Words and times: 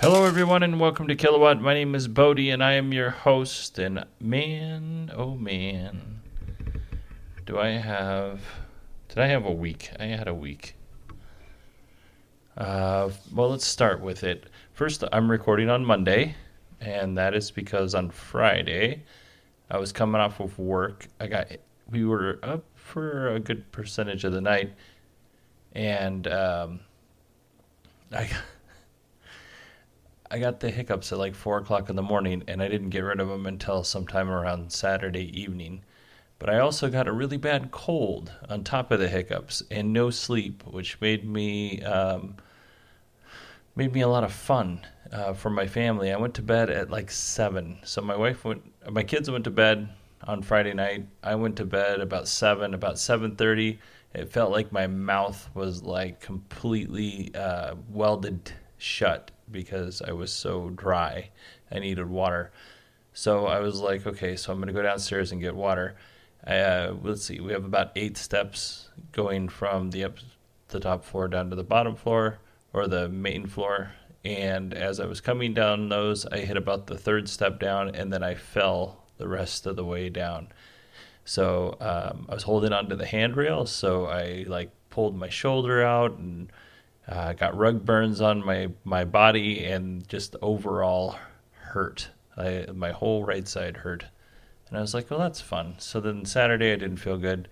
Hello, 0.00 0.24
everyone, 0.24 0.62
and 0.62 0.80
welcome 0.80 1.08
to 1.08 1.14
Kilowatt. 1.14 1.60
My 1.60 1.74
name 1.74 1.94
is 1.94 2.08
Bodie, 2.08 2.48
and 2.48 2.64
I 2.64 2.72
am 2.72 2.90
your 2.90 3.10
host. 3.10 3.78
And 3.78 4.02
man, 4.18 5.12
oh 5.14 5.34
man, 5.34 6.22
do 7.44 7.58
I 7.58 7.72
have. 7.72 8.40
Did 9.10 9.18
I 9.18 9.26
have 9.26 9.44
a 9.44 9.52
week? 9.52 9.90
I 10.00 10.06
had 10.06 10.26
a 10.26 10.32
week. 10.32 10.74
Uh, 12.56 13.10
well, 13.34 13.50
let's 13.50 13.66
start 13.66 14.00
with 14.00 14.24
it. 14.24 14.48
First, 14.72 15.04
I'm 15.12 15.30
recording 15.30 15.68
on 15.68 15.84
Monday, 15.84 16.34
and 16.80 17.18
that 17.18 17.34
is 17.34 17.50
because 17.50 17.94
on 17.94 18.08
Friday 18.08 19.02
I 19.70 19.76
was 19.76 19.92
coming 19.92 20.22
off 20.22 20.40
of 20.40 20.58
work. 20.58 21.08
I 21.20 21.26
got 21.26 21.48
we 21.90 22.06
were 22.06 22.38
up 22.42 22.64
for 22.74 23.34
a 23.34 23.38
good 23.38 23.70
percentage 23.70 24.24
of 24.24 24.32
the 24.32 24.40
night, 24.40 24.72
and 25.74 26.26
um, 26.26 26.80
I 28.10 28.30
I 30.32 30.38
got 30.38 30.60
the 30.60 30.70
hiccups 30.70 31.10
at 31.10 31.18
like 31.18 31.34
four 31.34 31.58
o'clock 31.58 31.90
in 31.90 31.96
the 31.96 32.02
morning, 32.02 32.44
and 32.46 32.62
I 32.62 32.68
didn't 32.68 32.90
get 32.90 33.00
rid 33.00 33.18
of 33.18 33.28
them 33.28 33.46
until 33.46 33.82
sometime 33.82 34.30
around 34.30 34.72
Saturday 34.72 35.28
evening. 35.38 35.82
But 36.38 36.50
I 36.50 36.60
also 36.60 36.88
got 36.88 37.08
a 37.08 37.12
really 37.12 37.36
bad 37.36 37.72
cold 37.72 38.32
on 38.48 38.62
top 38.62 38.92
of 38.92 39.00
the 39.00 39.08
hiccups 39.08 39.62
and 39.70 39.92
no 39.92 40.08
sleep, 40.10 40.62
which 40.66 41.00
made 41.00 41.28
me 41.28 41.82
um, 41.82 42.36
made 43.74 43.92
me 43.92 44.02
a 44.02 44.08
lot 44.08 44.22
of 44.22 44.32
fun 44.32 44.86
uh, 45.12 45.32
for 45.32 45.50
my 45.50 45.66
family. 45.66 46.12
I 46.12 46.16
went 46.16 46.34
to 46.34 46.42
bed 46.42 46.70
at 46.70 46.90
like 46.90 47.10
seven, 47.10 47.80
so 47.82 48.00
my 48.00 48.16
wife 48.16 48.44
went, 48.44 48.62
my 48.88 49.02
kids 49.02 49.28
went 49.30 49.44
to 49.44 49.50
bed 49.50 49.88
on 50.24 50.42
Friday 50.42 50.74
night. 50.74 51.08
I 51.24 51.34
went 51.34 51.56
to 51.56 51.64
bed 51.64 52.00
about 52.00 52.28
seven, 52.28 52.72
about 52.74 53.00
seven 53.00 53.34
thirty. 53.34 53.80
It 54.14 54.30
felt 54.30 54.52
like 54.52 54.70
my 54.70 54.86
mouth 54.86 55.50
was 55.54 55.82
like 55.82 56.20
completely 56.20 57.34
uh, 57.34 57.74
welded 57.90 58.52
shut 58.78 59.32
because 59.50 60.02
I 60.02 60.12
was 60.12 60.32
so 60.32 60.70
dry. 60.70 61.30
I 61.70 61.78
needed 61.78 62.08
water. 62.08 62.52
So 63.12 63.46
I 63.46 63.60
was 63.60 63.80
like, 63.80 64.06
okay, 64.06 64.36
so 64.36 64.52
I'm 64.52 64.58
going 64.58 64.68
to 64.68 64.72
go 64.72 64.82
downstairs 64.82 65.32
and 65.32 65.40
get 65.40 65.54
water. 65.54 65.96
Uh, 66.46 66.94
let's 67.02 67.24
see, 67.24 67.40
we 67.40 67.52
have 67.52 67.64
about 67.64 67.92
eight 67.96 68.16
steps 68.16 68.88
going 69.12 69.48
from 69.48 69.90
the 69.90 70.04
up 70.04 70.16
the 70.68 70.80
top 70.80 71.04
floor 71.04 71.28
down 71.28 71.50
to 71.50 71.56
the 71.56 71.64
bottom 71.64 71.96
floor 71.96 72.38
or 72.72 72.86
the 72.86 73.08
main 73.08 73.46
floor. 73.46 73.92
And 74.24 74.72
as 74.72 75.00
I 75.00 75.06
was 75.06 75.20
coming 75.20 75.54
down 75.54 75.88
those, 75.88 76.26
I 76.26 76.38
hit 76.38 76.56
about 76.56 76.86
the 76.86 76.96
third 76.96 77.28
step 77.28 77.58
down 77.58 77.94
and 77.94 78.12
then 78.12 78.22
I 78.22 78.34
fell 78.34 79.04
the 79.18 79.28
rest 79.28 79.66
of 79.66 79.76
the 79.76 79.84
way 79.84 80.08
down. 80.08 80.48
So 81.24 81.76
um, 81.80 82.26
I 82.28 82.34
was 82.34 82.44
holding 82.44 82.72
onto 82.72 82.96
the 82.96 83.06
handrail, 83.06 83.66
so 83.66 84.06
I 84.06 84.44
like 84.48 84.70
pulled 84.88 85.16
my 85.16 85.28
shoulder 85.28 85.82
out 85.82 86.18
and 86.18 86.50
uh, 87.08 87.32
got 87.32 87.56
rug 87.56 87.84
burns 87.84 88.20
on 88.20 88.44
my 88.44 88.68
my 88.84 89.04
body 89.04 89.64
and 89.64 90.06
just 90.08 90.36
overall 90.42 91.16
hurt. 91.52 92.10
I, 92.36 92.66
my 92.72 92.92
whole 92.92 93.24
right 93.24 93.46
side 93.46 93.78
hurt, 93.78 94.04
and 94.68 94.78
I 94.78 94.80
was 94.80 94.94
like, 94.94 95.10
"Well, 95.10 95.20
that's 95.20 95.40
fun." 95.40 95.74
So 95.78 96.00
then 96.00 96.24
Saturday 96.24 96.72
I 96.72 96.76
didn't 96.76 96.98
feel 96.98 97.18
good. 97.18 97.48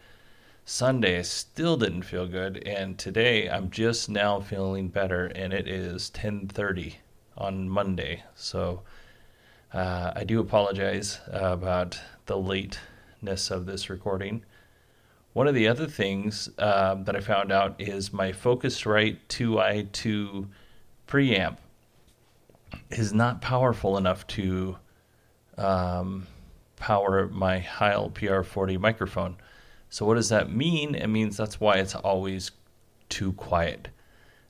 Sunday 0.64 1.18
I 1.18 1.22
still 1.22 1.76
didn't 1.76 2.02
feel 2.02 2.26
good, 2.26 2.62
and 2.66 2.98
today 2.98 3.48
I'm 3.48 3.70
just 3.70 4.08
now 4.08 4.40
feeling 4.40 4.88
better, 4.88 5.26
and 5.26 5.52
it 5.52 5.66
is 5.66 6.10
10:30 6.10 6.96
on 7.36 7.68
Monday. 7.68 8.22
So 8.34 8.82
uh, 9.72 10.12
I 10.14 10.24
do 10.24 10.40
apologize 10.40 11.20
about 11.28 12.00
the 12.26 12.36
lateness 12.36 13.50
of 13.50 13.66
this 13.66 13.90
recording. 13.90 14.44
One 15.38 15.46
of 15.46 15.54
the 15.54 15.68
other 15.68 15.86
things 15.86 16.50
uh, 16.58 16.96
that 16.96 17.14
I 17.14 17.20
found 17.20 17.52
out 17.52 17.76
is 17.78 18.12
my 18.12 18.32
Focusrite 18.32 19.18
2i2 19.28 20.48
preamp 21.06 21.58
is 22.90 23.12
not 23.12 23.40
powerful 23.40 23.96
enough 23.96 24.26
to 24.26 24.78
um, 25.56 26.26
power 26.74 27.28
my 27.28 27.60
Heil 27.60 28.10
PR40 28.10 28.80
microphone. 28.80 29.36
So, 29.90 30.04
what 30.04 30.16
does 30.16 30.30
that 30.30 30.50
mean? 30.50 30.96
It 30.96 31.06
means 31.06 31.36
that's 31.36 31.60
why 31.60 31.76
it's 31.76 31.94
always 31.94 32.50
too 33.08 33.32
quiet. 33.34 33.86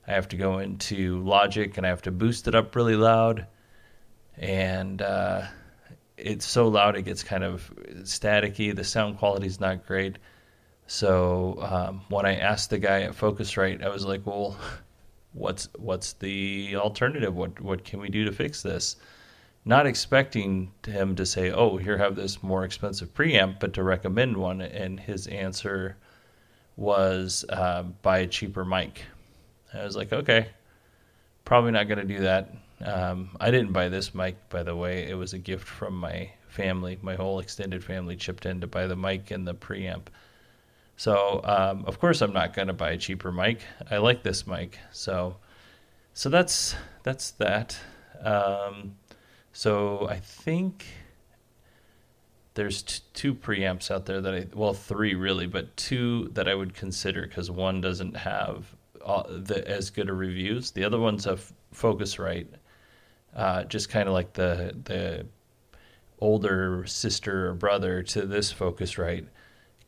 I 0.07 0.13
have 0.13 0.29
to 0.29 0.39
go 0.39 0.59
into 0.59 1.23
Logic 1.23 1.77
and 1.77 1.85
I 1.85 1.91
have 1.91 2.01
to 2.03 2.11
boost 2.11 2.49
it 2.49 2.55
up 2.55 2.75
really 2.75 2.97
loud. 2.97 3.47
And 4.39 5.03
uh, 5.03 5.43
it's 6.17 6.47
so 6.47 6.69
loud 6.69 6.97
it 6.97 7.03
gets 7.03 7.23
kind 7.23 7.45
of 7.45 7.71
staticky. 8.05 8.75
The 8.75 8.85
sound 8.85 9.19
quality 9.19 9.49
is 9.49 9.61
not 9.61 9.87
great. 9.87 10.17
So 10.89 11.59
um, 11.61 12.01
when 12.09 12.25
I 12.25 12.37
asked 12.37 12.71
the 12.71 12.79
guy 12.79 13.03
at 13.03 13.13
Focusrite, 13.13 13.85
I 13.85 13.91
was 13.91 14.07
like, 14.07 14.27
"Well, 14.27 14.57
what's 15.35 15.69
what's 15.77 16.15
the 16.15 16.77
alternative? 16.77 17.37
What 17.37 17.61
what 17.61 17.85
can 17.85 18.01
we 18.01 18.09
do 18.09 18.25
to 18.25 18.33
fix 18.33 18.63
this?" 18.63 18.97
Not 19.67 19.87
expecting 19.87 20.73
him 20.87 21.15
to 21.17 21.27
say, 21.27 21.51
"Oh, 21.51 21.77
here 21.77 21.99
have 21.99 22.17
this 22.17 22.43
more 22.43 22.65
expensive 22.65 23.13
preamp," 23.13 23.61
but 23.61 23.75
to 23.75 23.83
recommend 23.83 24.39
one. 24.39 24.63
And 24.63 24.99
his 24.99 25.27
answer 25.27 25.99
was, 26.77 27.45
uh, 27.51 27.83
"Buy 27.83 28.21
a 28.21 28.27
cheaper 28.27 28.65
mic." 28.65 29.03
I 29.75 29.85
was 29.85 29.95
like, 29.95 30.13
"Okay, 30.15 30.49
probably 31.45 31.73
not 31.73 31.89
going 31.89 31.99
to 31.99 32.15
do 32.17 32.21
that." 32.21 32.51
Um, 32.83 33.37
I 33.39 33.51
didn't 33.51 33.73
buy 33.73 33.91
this 33.91 34.15
mic, 34.15 34.37
by 34.49 34.63
the 34.63 34.75
way. 34.75 35.07
It 35.07 35.19
was 35.19 35.35
a 35.35 35.39
gift 35.39 35.69
from 35.69 35.95
my 35.99 36.31
family. 36.49 36.99
My 37.03 37.15
whole 37.15 37.41
extended 37.41 37.85
family 37.85 38.17
chipped 38.17 38.47
in 38.47 38.63
to 38.63 38.67
buy 38.67 38.87
the 38.87 38.97
mic 38.97 39.31
and 39.31 39.47
the 39.47 39.55
preamp. 39.55 40.07
So 40.99 41.41
um, 41.45 41.85
of 41.87 42.01
course 42.01 42.23
I'm 42.23 42.33
not 42.33 42.55
going 42.55 42.67
to 42.67 42.75
buy 42.75 42.91
a 42.91 42.97
cheaper 42.97 43.31
mic. 43.31 43.61
I 43.89 43.99
like 43.99 44.25
this 44.25 44.49
mic, 44.49 44.81
so 44.91 45.37
so 46.13 46.29
that's 46.29 46.75
that's 47.05 47.31
that. 47.33 47.79
Um, 48.21 48.97
so 49.53 50.09
I 50.09 50.19
think 50.19 50.85
there's 52.55 52.83
t- 52.83 53.01
two 53.15 53.33
preamps 53.33 53.93
out 53.93 54.07
there 54.07 54.21
that 54.21 54.35
I 54.35 54.47
well 54.53 54.75
three 54.75 55.15
really, 55.15 55.47
but 55.47 55.77
two 55.77 56.31
that 56.33 56.49
I 56.49 56.57
would 56.57 56.75
consider 56.75 57.23
because 57.23 57.49
one 57.49 57.81
doesn't 57.81 58.17
have 58.17 58.75
all 59.01 59.25
the, 59.31 59.67
as 59.69 59.91
good 59.91 60.09
a 60.09 60.13
reviews. 60.13 60.73
The 60.73 60.83
other 60.83 60.99
one's 60.99 61.27
a 61.27 61.39
Focusrite, 61.73 62.49
uh, 63.37 63.63
just 63.65 63.89
kind 63.89 64.09
of 64.09 64.15
like 64.15 64.33
the 64.33 64.75
the 64.83 65.27
older 66.19 66.85
sister 66.87 67.51
or 67.51 67.55
brother 67.55 68.03
to 68.03 68.27
this 68.27 68.53
Focusrite 68.53 69.29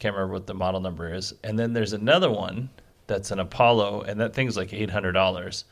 can't 0.01 0.15
remember 0.15 0.35
what 0.35 0.47
the 0.47 0.55
model 0.55 0.81
number 0.81 1.13
is. 1.15 1.35
And 1.45 1.59
then 1.59 1.73
there's 1.75 1.93
another 1.93 2.31
one 2.31 2.71
that's 3.07 3.31
an 3.31 3.39
Apollo, 3.39 4.03
and 4.03 4.19
that 4.21 4.35
thing's 4.35 4.57
like 4.57 4.73
eight 4.73 4.91
hundred 4.91 5.13
dollars. 5.13 5.65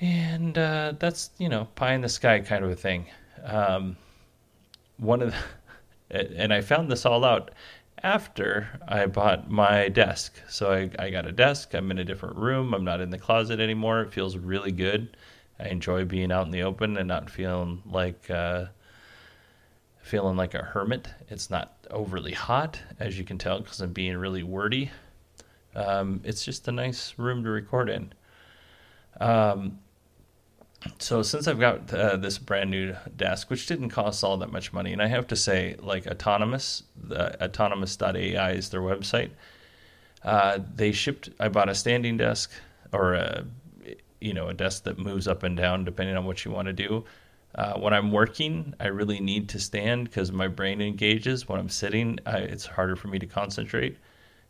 And 0.00 0.56
uh, 0.56 0.94
that's 0.98 1.30
you 1.38 1.48
know 1.48 1.66
pie 1.74 1.94
in 1.94 2.00
the 2.00 2.08
sky 2.08 2.40
kind 2.40 2.64
of 2.64 2.70
a 2.70 2.76
thing. 2.76 3.06
Um, 3.44 3.96
one 4.96 5.22
of 5.22 5.34
the, 6.10 6.38
and 6.40 6.52
I 6.52 6.60
found 6.60 6.90
this 6.90 7.04
all 7.04 7.24
out 7.24 7.50
after 8.02 8.68
I 8.86 9.06
bought 9.06 9.50
my 9.50 9.88
desk. 9.88 10.34
So 10.48 10.72
I, 10.72 10.90
I 10.98 11.10
got 11.10 11.26
a 11.26 11.32
desk. 11.32 11.74
I'm 11.74 11.90
in 11.90 11.98
a 11.98 12.04
different 12.04 12.36
room. 12.36 12.74
I'm 12.74 12.84
not 12.84 13.00
in 13.00 13.10
the 13.10 13.18
closet 13.18 13.60
anymore. 13.60 14.02
It 14.02 14.12
feels 14.12 14.36
really 14.36 14.72
good. 14.72 15.16
I 15.58 15.68
enjoy 15.68 16.04
being 16.04 16.30
out 16.30 16.46
in 16.46 16.52
the 16.52 16.62
open 16.62 16.96
and 16.96 17.08
not 17.08 17.30
feeling 17.30 17.82
like 17.86 18.30
uh, 18.30 18.66
feeling 20.04 20.36
like 20.36 20.52
a 20.52 20.62
hermit. 20.62 21.08
It's 21.28 21.48
not 21.48 21.72
overly 21.90 22.32
hot, 22.32 22.78
as 23.00 23.18
you 23.18 23.24
can 23.24 23.38
tell, 23.38 23.60
because 23.60 23.80
I'm 23.80 23.94
being 23.94 24.18
really 24.18 24.42
wordy. 24.42 24.90
Um, 25.74 26.20
it's 26.24 26.44
just 26.44 26.68
a 26.68 26.72
nice 26.72 27.14
room 27.16 27.42
to 27.42 27.50
record 27.50 27.88
in. 27.88 28.12
Um, 29.18 29.78
so 30.98 31.22
since 31.22 31.48
I've 31.48 31.58
got 31.58 31.92
uh, 31.94 32.16
this 32.16 32.36
brand 32.36 32.70
new 32.70 32.94
desk, 33.16 33.48
which 33.48 33.66
didn't 33.66 33.88
cost 33.88 34.22
all 34.22 34.36
that 34.36 34.52
much 34.52 34.74
money, 34.74 34.92
and 34.92 35.00
I 35.00 35.06
have 35.06 35.26
to 35.28 35.36
say, 35.36 35.76
like 35.80 36.06
Autonomous, 36.06 36.82
the 37.02 37.42
autonomous.ai 37.42 38.50
is 38.52 38.68
their 38.68 38.82
website. 38.82 39.30
Uh, 40.22 40.58
they 40.74 40.92
shipped. 40.92 41.30
I 41.40 41.48
bought 41.48 41.70
a 41.70 41.74
standing 41.74 42.18
desk 42.18 42.50
or 42.92 43.14
a, 43.14 43.44
you 44.20 44.34
know, 44.34 44.48
a 44.48 44.54
desk 44.54 44.84
that 44.84 44.98
moves 44.98 45.26
up 45.26 45.44
and 45.44 45.56
down 45.56 45.84
depending 45.84 46.14
on 46.14 46.26
what 46.26 46.44
you 46.44 46.50
want 46.50 46.66
to 46.66 46.74
do. 46.74 47.04
Uh, 47.54 47.74
when 47.74 47.92
I'm 47.92 48.10
working, 48.10 48.74
I 48.80 48.86
really 48.86 49.20
need 49.20 49.48
to 49.50 49.60
stand 49.60 50.04
because 50.04 50.32
my 50.32 50.48
brain 50.48 50.80
engages. 50.80 51.48
When 51.48 51.60
I'm 51.60 51.68
sitting, 51.68 52.18
I, 52.26 52.38
it's 52.38 52.66
harder 52.66 52.96
for 52.96 53.08
me 53.08 53.18
to 53.20 53.26
concentrate. 53.26 53.96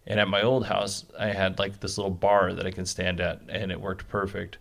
And 0.07 0.19
at 0.21 0.29
my 0.29 0.43
old 0.43 0.67
house, 0.67 1.05
I 1.19 1.29
had 1.29 1.59
like 1.59 1.81
this 1.81 1.99
little 1.99 2.11
bar 2.11 2.55
that 2.55 2.67
I 2.67 2.71
can 2.71 2.87
stand 2.87 3.21
at, 3.21 3.41
and 3.49 3.71
it 3.71 3.81
worked 3.81 4.09
perfect. 4.09 4.59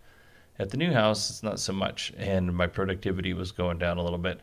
At 0.58 0.70
the 0.70 0.76
new 0.76 0.92
house, 0.92 1.30
it's 1.30 1.42
not 1.42 1.58
so 1.58 1.72
much, 1.72 2.12
and 2.16 2.54
my 2.54 2.66
productivity 2.66 3.32
was 3.32 3.50
going 3.50 3.78
down 3.78 3.98
a 3.98 4.02
little 4.02 4.18
bit. 4.18 4.40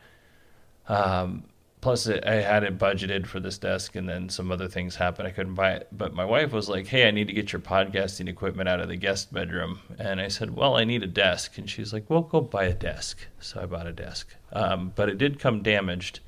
Um, 0.88 1.44
plus, 1.82 2.06
it, 2.06 2.24
I 2.26 2.36
had 2.36 2.64
it 2.64 2.78
budgeted 2.78 3.26
for 3.26 3.40
this 3.40 3.58
desk, 3.58 3.94
and 3.94 4.08
then 4.08 4.30
some 4.30 4.50
other 4.50 4.68
things 4.68 4.96
happened. 4.96 5.28
I 5.28 5.32
couldn't 5.32 5.54
buy 5.54 5.72
it. 5.72 5.88
But 5.92 6.14
my 6.14 6.24
wife 6.24 6.52
was 6.52 6.70
like, 6.70 6.86
"Hey, 6.86 7.06
I 7.06 7.10
need 7.10 7.26
to 7.26 7.34
get 7.34 7.52
your 7.52 7.60
podcasting 7.60 8.28
equipment 8.28 8.70
out 8.70 8.80
of 8.80 8.88
the 8.88 8.96
guest 8.96 9.32
bedroom," 9.34 9.80
and 9.98 10.18
I 10.20 10.28
said, 10.28 10.56
"Well, 10.56 10.76
I 10.76 10.84
need 10.84 11.02
a 11.02 11.06
desk," 11.06 11.58
and 11.58 11.68
she's 11.68 11.92
like, 11.92 12.08
"Well, 12.08 12.22
go 12.22 12.40
buy 12.40 12.64
a 12.64 12.74
desk." 12.74 13.26
So 13.38 13.60
I 13.60 13.66
bought 13.66 13.86
a 13.86 13.92
desk, 13.92 14.34
um, 14.54 14.92
but 14.94 15.10
it 15.10 15.18
did 15.18 15.38
come 15.38 15.62
damaged. 15.62 16.20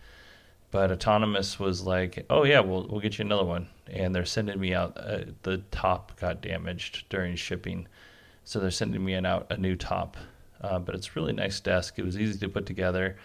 But 0.70 0.90
Autonomous 0.90 1.58
was 1.58 1.82
like, 1.82 2.26
"Oh 2.28 2.44
yeah, 2.44 2.60
we'll 2.60 2.86
we'll 2.88 3.00
get 3.00 3.18
you 3.18 3.24
another 3.24 3.44
one," 3.44 3.68
and 3.86 4.14
they're 4.14 4.26
sending 4.26 4.60
me 4.60 4.74
out. 4.74 4.98
Uh, 4.98 5.20
the 5.42 5.58
top 5.70 6.20
got 6.20 6.42
damaged 6.42 7.04
during 7.08 7.36
shipping 7.36 7.88
so 8.44 8.60
they're 8.60 8.70
sending 8.70 9.04
me 9.04 9.14
an 9.14 9.26
out 9.26 9.46
a 9.50 9.56
new 9.56 9.74
top. 9.74 10.16
Uh, 10.60 10.78
but 10.78 10.94
it's 10.94 11.16
really 11.16 11.32
nice 11.32 11.60
desk. 11.60 11.98
It 11.98 12.04
was 12.04 12.18
easy 12.18 12.38
to 12.38 12.48
put 12.48 12.66
together. 12.66 13.16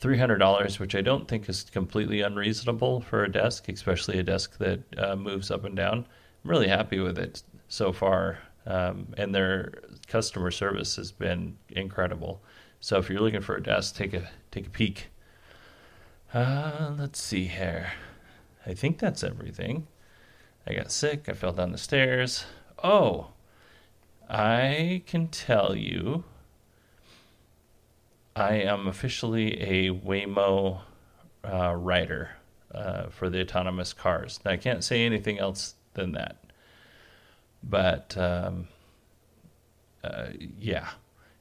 $300, 0.00 0.78
which 0.78 0.94
I 0.94 1.00
don't 1.00 1.26
think 1.26 1.48
is 1.48 1.64
completely 1.64 2.20
unreasonable 2.20 3.00
for 3.00 3.24
a 3.24 3.30
desk, 3.30 3.68
especially 3.68 4.18
a 4.18 4.22
desk 4.22 4.58
that 4.58 4.80
uh, 4.96 5.16
moves 5.16 5.50
up 5.50 5.64
and 5.64 5.76
down. 5.76 6.06
I'm 6.44 6.50
really 6.50 6.68
happy 6.68 7.00
with 7.00 7.18
it 7.18 7.42
so 7.68 7.92
far. 7.92 8.38
Um, 8.66 9.14
and 9.16 9.34
their 9.34 9.72
customer 10.06 10.50
service 10.50 10.96
has 10.96 11.10
been 11.10 11.56
incredible. 11.70 12.42
So 12.80 12.98
if 12.98 13.08
you're 13.08 13.20
looking 13.20 13.40
for 13.40 13.56
a 13.56 13.62
desk, 13.62 13.96
take 13.96 14.14
a 14.14 14.28
take 14.50 14.66
a 14.66 14.70
peek. 14.70 15.08
Uh, 16.32 16.92
let's 16.98 17.20
see 17.20 17.46
here. 17.46 17.92
I 18.66 18.74
think 18.74 18.98
that's 18.98 19.24
everything. 19.24 19.86
I 20.66 20.74
got 20.74 20.92
sick. 20.92 21.28
I 21.28 21.32
fell 21.32 21.52
down 21.52 21.72
the 21.72 21.78
stairs. 21.78 22.44
Oh, 22.84 23.28
I 24.28 25.02
can 25.06 25.28
tell 25.28 25.74
you 25.74 26.24
I 28.38 28.54
am 28.54 28.86
officially 28.86 29.60
a 29.60 29.90
Waymo 29.90 30.80
uh, 31.44 31.74
rider 31.74 32.30
uh, 32.72 33.08
for 33.08 33.28
the 33.30 33.40
autonomous 33.40 33.92
cars. 33.92 34.40
Now, 34.44 34.52
I 34.52 34.56
can't 34.56 34.84
say 34.84 35.04
anything 35.04 35.38
else 35.38 35.74
than 35.94 36.12
that. 36.12 36.36
But 37.62 38.16
um, 38.16 38.68
uh, 40.04 40.28
yeah. 40.58 40.88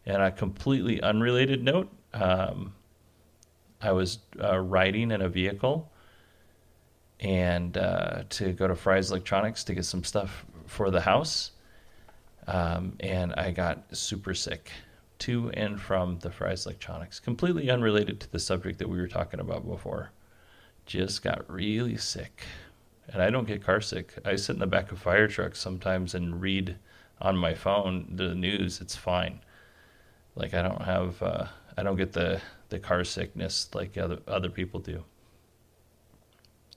And 0.06 0.22
a 0.22 0.32
completely 0.32 1.02
unrelated 1.02 1.64
note 1.64 1.90
um, 2.14 2.74
I 3.82 3.92
was 3.92 4.20
uh, 4.42 4.58
riding 4.58 5.12
in 5.12 5.22
a 5.22 5.30
vehicle 5.30 5.92
and 7.20 7.78
uh, 7.78 8.24
to 8.30 8.54
go 8.54 8.68
to 8.68 8.76
Fry's 8.76 9.12
Electronics 9.12 9.64
to 9.66 9.76
get 9.76 9.86
some 9.86 10.04
stuff 10.04 10.46
for 10.66 10.90
the 10.90 11.02
house 11.02 11.52
um, 12.48 12.94
and 13.00 13.34
I 13.36 13.52
got 13.52 13.84
super 13.96 14.34
sick 14.34 14.72
to 15.20 15.50
and 15.52 15.80
from 15.80 16.20
the 16.20 16.32
Fry's 16.32 16.66
Electronics, 16.66 17.20
completely 17.20 17.70
unrelated 17.70 18.20
to 18.22 18.32
the 18.32 18.40
subject 18.40 18.80
that 18.80 18.90
we 18.90 19.00
were 19.00 19.08
talking 19.08 19.40
about 19.40 19.68
before. 19.68 20.12
Just 20.86 21.22
got 21.22 21.50
really 21.52 21.98
sick. 21.98 22.44
And 23.08 23.22
I 23.22 23.30
don't 23.30 23.48
get 23.48 23.64
car 23.64 23.82
sick. 23.82 24.14
I 24.26 24.36
sit 24.36 24.54
in 24.54 24.60
the 24.60 24.68
back 24.68 24.92
of 24.92 25.00
fire 25.00 25.28
trucks 25.28 25.60
sometimes 25.60 26.14
and 26.14 26.42
read 26.42 26.78
on 27.22 27.38
my 27.38 27.54
phone 27.54 28.08
the 28.16 28.36
news. 28.36 28.82
It's 28.82 28.96
fine. 28.96 29.40
Like 30.36 30.54
I 30.54 30.62
don't 30.62 30.82
have, 30.82 31.22
uh, 31.22 31.46
I 31.78 31.84
don't 31.84 31.96
get 31.96 32.14
the 32.14 32.42
the 32.70 32.80
car 32.80 33.04
sickness 33.04 33.70
like 33.74 33.98
other 33.98 34.20
other 34.28 34.50
people 34.50 34.80
do. 34.80 35.04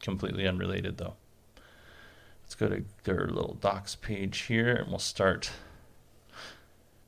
Completely 0.01 0.47
unrelated 0.47 0.99
though. 0.99 1.15
Let's 2.43 2.55
go 2.55 2.69
to 2.69 2.85
their 3.05 3.27
little 3.27 3.55
docs 3.55 3.97
page 3.97 4.39
here 4.43 4.75
and 4.75 4.89
we'll 4.89 4.99
start. 4.99 5.51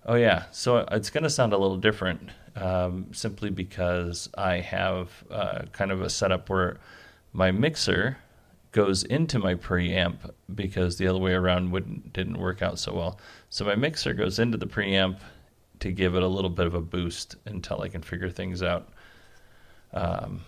Oh, 0.04 0.14
yeah. 0.14 0.44
So 0.50 0.78
it's 0.90 1.10
going 1.10 1.22
to 1.22 1.30
sound 1.30 1.52
a 1.52 1.58
little 1.58 1.76
different 1.76 2.30
um, 2.56 3.06
simply 3.12 3.50
because 3.50 4.28
I 4.36 4.56
have 4.56 5.10
uh, 5.30 5.62
kind 5.72 5.90
of 5.92 6.02
a 6.02 6.10
setup 6.10 6.48
where 6.48 6.78
my 7.32 7.50
mixer 7.50 8.18
goes 8.72 9.04
into 9.04 9.38
my 9.38 9.54
preamp 9.54 10.16
because 10.54 10.96
the 10.96 11.06
other 11.06 11.18
way 11.18 11.32
around 11.32 11.70
wouldn't 11.70 12.12
didn't 12.12 12.38
work 12.38 12.62
out 12.62 12.78
so 12.78 12.92
well. 12.94 13.20
So 13.50 13.64
my 13.64 13.74
mixer 13.74 14.14
goes 14.14 14.38
into 14.38 14.58
the 14.58 14.66
preamp 14.66 15.20
to 15.80 15.92
give 15.92 16.14
it 16.14 16.22
a 16.22 16.28
little 16.28 16.50
bit 16.50 16.66
of 16.66 16.74
a 16.74 16.80
boost 16.80 17.36
until 17.44 17.82
I 17.82 17.88
can 17.88 18.02
figure 18.02 18.30
things 18.30 18.62
out. 18.62 18.88
Um, 19.92 20.40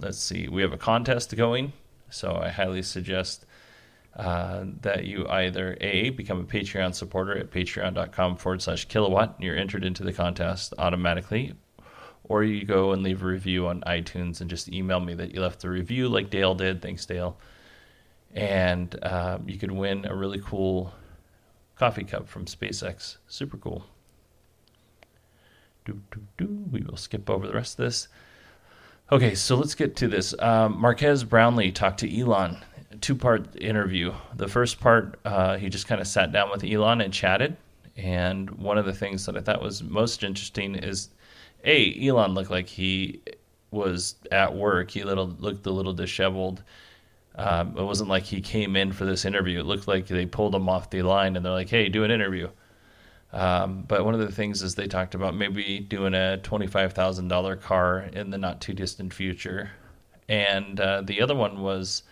let's 0.00 0.18
see. 0.18 0.48
We 0.48 0.62
have 0.62 0.72
a 0.72 0.78
contest 0.78 1.36
going, 1.36 1.72
so 2.08 2.36
I 2.36 2.48
highly 2.48 2.82
suggest 2.82 3.44
uh, 4.18 4.64
that 4.82 5.04
you 5.04 5.26
either 5.28 5.78
A, 5.80 6.10
become 6.10 6.40
a 6.40 6.44
Patreon 6.44 6.92
supporter 6.92 7.38
at 7.38 7.52
patreon.com 7.52 8.36
forward 8.36 8.60
slash 8.60 8.84
kilowatt, 8.86 9.36
and 9.36 9.44
you're 9.44 9.56
entered 9.56 9.84
into 9.84 10.02
the 10.02 10.12
contest 10.12 10.74
automatically, 10.76 11.54
or 12.24 12.42
you 12.42 12.64
go 12.64 12.92
and 12.92 13.04
leave 13.04 13.22
a 13.22 13.26
review 13.26 13.68
on 13.68 13.80
iTunes 13.82 14.40
and 14.40 14.50
just 14.50 14.68
email 14.68 14.98
me 14.98 15.14
that 15.14 15.32
you 15.32 15.40
left 15.40 15.60
the 15.60 15.70
review 15.70 16.08
like 16.08 16.30
Dale 16.30 16.56
did. 16.56 16.82
Thanks, 16.82 17.06
Dale. 17.06 17.38
And 18.34 18.94
uh, 19.02 19.38
you 19.46 19.56
could 19.56 19.70
win 19.70 20.04
a 20.04 20.14
really 20.14 20.40
cool 20.44 20.92
coffee 21.76 22.04
cup 22.04 22.28
from 22.28 22.44
SpaceX. 22.44 23.18
Super 23.28 23.56
cool. 23.56 23.86
Do, 25.84 26.02
do, 26.10 26.20
do. 26.36 26.64
We 26.70 26.82
will 26.82 26.96
skip 26.96 27.30
over 27.30 27.46
the 27.46 27.54
rest 27.54 27.78
of 27.78 27.84
this. 27.84 28.08
Okay, 29.10 29.34
so 29.34 29.56
let's 29.56 29.74
get 29.74 29.96
to 29.96 30.08
this. 30.08 30.34
Um, 30.38 30.78
Marques 30.78 31.22
Brownlee 31.22 31.72
talked 31.72 32.00
to 32.00 32.20
Elon 32.20 32.58
two 33.00 33.14
part 33.14 33.60
interview. 33.60 34.12
The 34.36 34.48
first 34.48 34.80
part, 34.80 35.18
uh, 35.24 35.56
he 35.56 35.68
just 35.68 35.86
kind 35.86 36.00
of 36.00 36.06
sat 36.06 36.32
down 36.32 36.50
with 36.50 36.64
Elon 36.64 37.00
and 37.00 37.12
chatted. 37.12 37.56
And 37.96 38.50
one 38.50 38.78
of 38.78 38.86
the 38.86 38.92
things 38.92 39.26
that 39.26 39.36
I 39.36 39.40
thought 39.40 39.60
was 39.60 39.82
most 39.82 40.22
interesting 40.22 40.76
is, 40.76 41.10
a 41.64 42.08
Elon 42.08 42.34
looked 42.34 42.50
like 42.50 42.68
he 42.68 43.20
was 43.70 44.14
at 44.30 44.54
work. 44.54 44.90
He 44.90 45.02
little 45.02 45.34
looked 45.38 45.66
a 45.66 45.70
little 45.70 45.92
disheveled. 45.92 46.62
Um, 47.34 47.76
it 47.76 47.82
wasn't 47.82 48.08
like 48.08 48.24
he 48.24 48.40
came 48.40 48.76
in 48.76 48.92
for 48.92 49.04
this 49.04 49.24
interview. 49.24 49.60
It 49.60 49.66
looked 49.66 49.88
like 49.88 50.06
they 50.06 50.26
pulled 50.26 50.54
him 50.54 50.68
off 50.68 50.90
the 50.90 51.02
line 51.02 51.36
and 51.36 51.44
they're 51.44 51.52
like, 51.52 51.68
"Hey, 51.68 51.88
do 51.88 52.04
an 52.04 52.10
interview." 52.10 52.48
Um, 53.32 53.84
but 53.86 54.04
one 54.04 54.14
of 54.14 54.20
the 54.20 54.32
things 54.32 54.62
is 54.62 54.74
they 54.74 54.86
talked 54.86 55.14
about 55.14 55.34
maybe 55.34 55.80
doing 55.80 56.14
a 56.14 56.38
twenty-five 56.38 56.92
thousand 56.94 57.28
dollar 57.28 57.56
car 57.56 58.08
in 58.12 58.30
the 58.30 58.38
not 58.38 58.60
too 58.60 58.72
distant 58.72 59.12
future, 59.12 59.70
and 60.28 60.80
uh, 60.80 61.02
the 61.02 61.20
other 61.20 61.34
one 61.34 61.60
was 61.60 62.04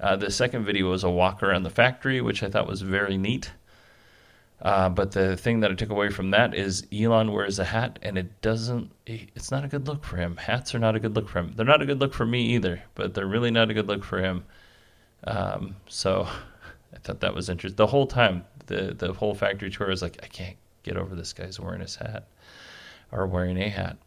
uh, 0.00 0.16
the 0.16 0.30
second 0.30 0.64
video 0.64 0.90
was 0.90 1.04
a 1.04 1.10
walk 1.10 1.42
around 1.42 1.62
the 1.62 1.70
factory, 1.70 2.20
which 2.20 2.42
I 2.42 2.48
thought 2.48 2.66
was 2.66 2.82
very 2.82 3.16
neat. 3.16 3.52
Uh, 4.62 4.88
but 4.88 5.12
the 5.12 5.36
thing 5.36 5.60
that 5.60 5.70
I 5.70 5.74
took 5.74 5.90
away 5.90 6.08
from 6.08 6.30
that 6.30 6.54
is 6.54 6.86
Elon 6.92 7.32
wears 7.32 7.58
a 7.58 7.64
hat, 7.64 7.98
and 8.02 8.16
it 8.16 8.40
doesn't. 8.40 8.90
It's 9.06 9.50
not 9.50 9.64
a 9.64 9.68
good 9.68 9.86
look 9.86 10.04
for 10.04 10.16
him. 10.16 10.36
Hats 10.36 10.74
are 10.74 10.78
not 10.78 10.96
a 10.96 11.00
good 11.00 11.14
look 11.14 11.28
for 11.28 11.40
him. 11.40 11.52
They're 11.54 11.66
not 11.66 11.82
a 11.82 11.86
good 11.86 12.00
look 12.00 12.14
for 12.14 12.24
me 12.24 12.42
either, 12.54 12.82
but 12.94 13.14
they're 13.14 13.26
really 13.26 13.50
not 13.50 13.70
a 13.70 13.74
good 13.74 13.88
look 13.88 14.04
for 14.04 14.20
him. 14.20 14.44
Um, 15.24 15.76
so 15.86 16.26
I 16.94 16.98
thought 16.98 17.20
that 17.20 17.34
was 17.34 17.48
interesting. 17.48 17.76
The 17.76 17.88
whole 17.88 18.06
time, 18.06 18.44
the 18.66 18.94
the 18.96 19.12
whole 19.12 19.34
factory 19.34 19.70
tour 19.70 19.88
was 19.88 20.02
like, 20.02 20.18
I 20.22 20.26
can't 20.28 20.56
get 20.82 20.96
over 20.96 21.14
this 21.14 21.32
guy's 21.32 21.60
wearing 21.60 21.80
his 21.80 21.96
hat 21.96 22.26
or 23.12 23.26
wearing 23.26 23.58
a 23.58 23.68
hat. 23.68 23.98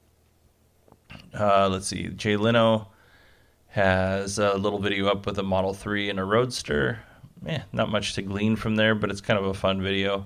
Uh, 1.38 1.70
let's 1.70 1.88
see, 1.88 2.08
Jay 2.10 2.36
Leno 2.36 2.90
has 3.68 4.40
a 4.40 4.56
little 4.56 4.80
video 4.80 5.08
up 5.08 5.26
with 5.26 5.38
a 5.40 5.44
Model 5.44 5.74
3 5.74 6.10
and 6.10 6.20
a 6.20 6.24
Roadster. 6.24 7.00
Eh, 7.46 7.60
not 7.72 7.90
much 7.90 8.14
to 8.16 8.22
glean 8.22 8.56
from 8.56 8.76
there, 8.76 8.96
but 8.96 9.12
it's 9.12 9.22
kind 9.22 9.38
of 9.38 9.46
a 9.46 9.54
fun 9.54 9.82
video. 9.82 10.26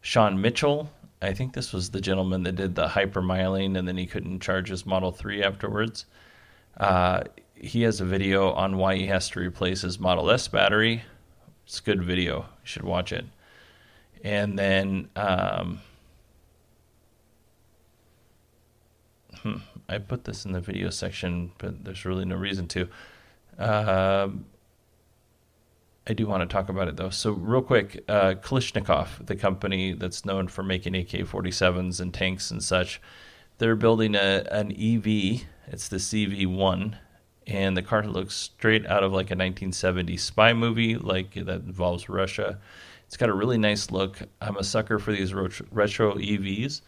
Sean 0.00 0.40
Mitchell, 0.40 0.90
I 1.20 1.32
think 1.32 1.52
this 1.52 1.72
was 1.72 1.90
the 1.90 2.00
gentleman 2.00 2.42
that 2.44 2.56
did 2.56 2.74
the 2.74 2.86
hypermiling 2.86 3.76
and 3.78 3.86
then 3.86 3.96
he 3.96 4.06
couldn't 4.06 4.40
charge 4.40 4.68
his 4.68 4.86
Model 4.86 5.12
3 5.12 5.42
afterwards. 5.42 6.06
Uh, 6.76 7.24
he 7.54 7.82
has 7.82 8.00
a 8.00 8.04
video 8.04 8.52
on 8.52 8.76
why 8.76 8.96
he 8.96 9.06
has 9.06 9.28
to 9.30 9.40
replace 9.40 9.82
his 9.82 9.98
Model 9.98 10.30
S 10.30 10.46
battery. 10.46 11.02
It's 11.66 11.80
a 11.80 11.82
good 11.82 12.02
video. 12.02 12.40
You 12.40 12.46
should 12.64 12.84
watch 12.84 13.12
it. 13.12 13.24
And 14.22 14.58
then, 14.58 15.08
um, 15.16 15.80
hmm, 19.42 19.56
I 19.88 19.98
put 19.98 20.24
this 20.24 20.44
in 20.44 20.52
the 20.52 20.60
video 20.60 20.90
section, 20.90 21.52
but 21.58 21.84
there's 21.84 22.04
really 22.04 22.24
no 22.24 22.36
reason 22.36 22.66
to. 22.68 22.88
Uh, 23.58 24.28
I 26.08 26.12
do 26.12 26.26
want 26.26 26.48
to 26.48 26.52
talk 26.52 26.68
about 26.68 26.88
it 26.88 26.96
though. 26.96 27.10
So, 27.10 27.32
real 27.32 27.62
quick, 27.62 28.04
uh, 28.08 28.34
Kalashnikov, 28.34 29.26
the 29.26 29.36
company 29.36 29.92
that's 29.92 30.24
known 30.24 30.48
for 30.48 30.62
making 30.62 30.94
AK 30.94 31.08
47s 31.08 32.00
and 32.00 32.14
tanks 32.14 32.50
and 32.50 32.62
such, 32.62 33.00
they're 33.58 33.76
building 33.76 34.14
a, 34.14 34.46
an 34.50 34.70
EV. 34.72 35.44
It's 35.68 35.88
the 35.88 35.96
CV1, 35.96 36.96
and 37.48 37.76
the 37.76 37.82
car 37.82 38.06
looks 38.06 38.34
straight 38.34 38.86
out 38.86 39.02
of 39.02 39.12
like 39.12 39.30
a 39.30 39.36
1970s 39.36 40.20
spy 40.20 40.52
movie, 40.52 40.96
like 40.96 41.34
that 41.34 41.62
involves 41.62 42.08
Russia. 42.08 42.60
It's 43.06 43.16
got 43.16 43.28
a 43.28 43.34
really 43.34 43.58
nice 43.58 43.90
look. 43.90 44.18
I'm 44.40 44.56
a 44.56 44.64
sucker 44.64 44.98
for 44.98 45.12
these 45.12 45.32
retro 45.34 46.14
EVs. 46.14 46.82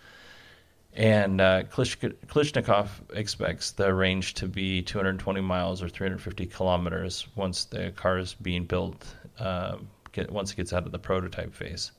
And 0.98 1.40
uh, 1.40 1.62
Kalashnikov 1.62 2.88
expects 3.14 3.70
the 3.70 3.94
range 3.94 4.34
to 4.34 4.48
be 4.48 4.82
220 4.82 5.40
miles 5.40 5.80
or 5.80 5.88
350 5.88 6.44
kilometers 6.46 7.28
once 7.36 7.66
the 7.66 7.92
car 7.92 8.18
is 8.18 8.34
being 8.34 8.64
built, 8.64 9.06
uh, 9.38 9.76
get, 10.10 10.28
once 10.28 10.52
it 10.52 10.56
gets 10.56 10.72
out 10.72 10.86
of 10.86 10.90
the 10.90 10.98
prototype 10.98 11.54
phase. 11.54 11.92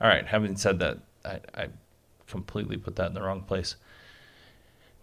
All 0.00 0.08
right, 0.08 0.26
having 0.26 0.56
said 0.56 0.80
that, 0.80 0.98
I, 1.24 1.38
I 1.54 1.68
completely 2.26 2.76
put 2.76 2.96
that 2.96 3.06
in 3.06 3.14
the 3.14 3.22
wrong 3.22 3.42
place. 3.42 3.76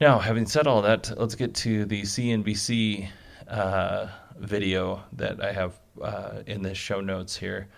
Now, 0.02 0.20
having 0.20 0.46
said 0.46 0.68
all 0.68 0.82
that, 0.82 1.18
let's 1.18 1.36
get 1.36 1.56
to 1.56 1.86
the 1.86 2.02
CNBC 2.02 3.08
uh, 3.48 4.08
video 4.40 5.04
that 5.14 5.42
I 5.42 5.54
have 5.54 5.80
uh, 6.02 6.44
in 6.48 6.64
the 6.64 6.76
show 6.76 7.00
notes 7.00 7.38
here. 7.38 7.70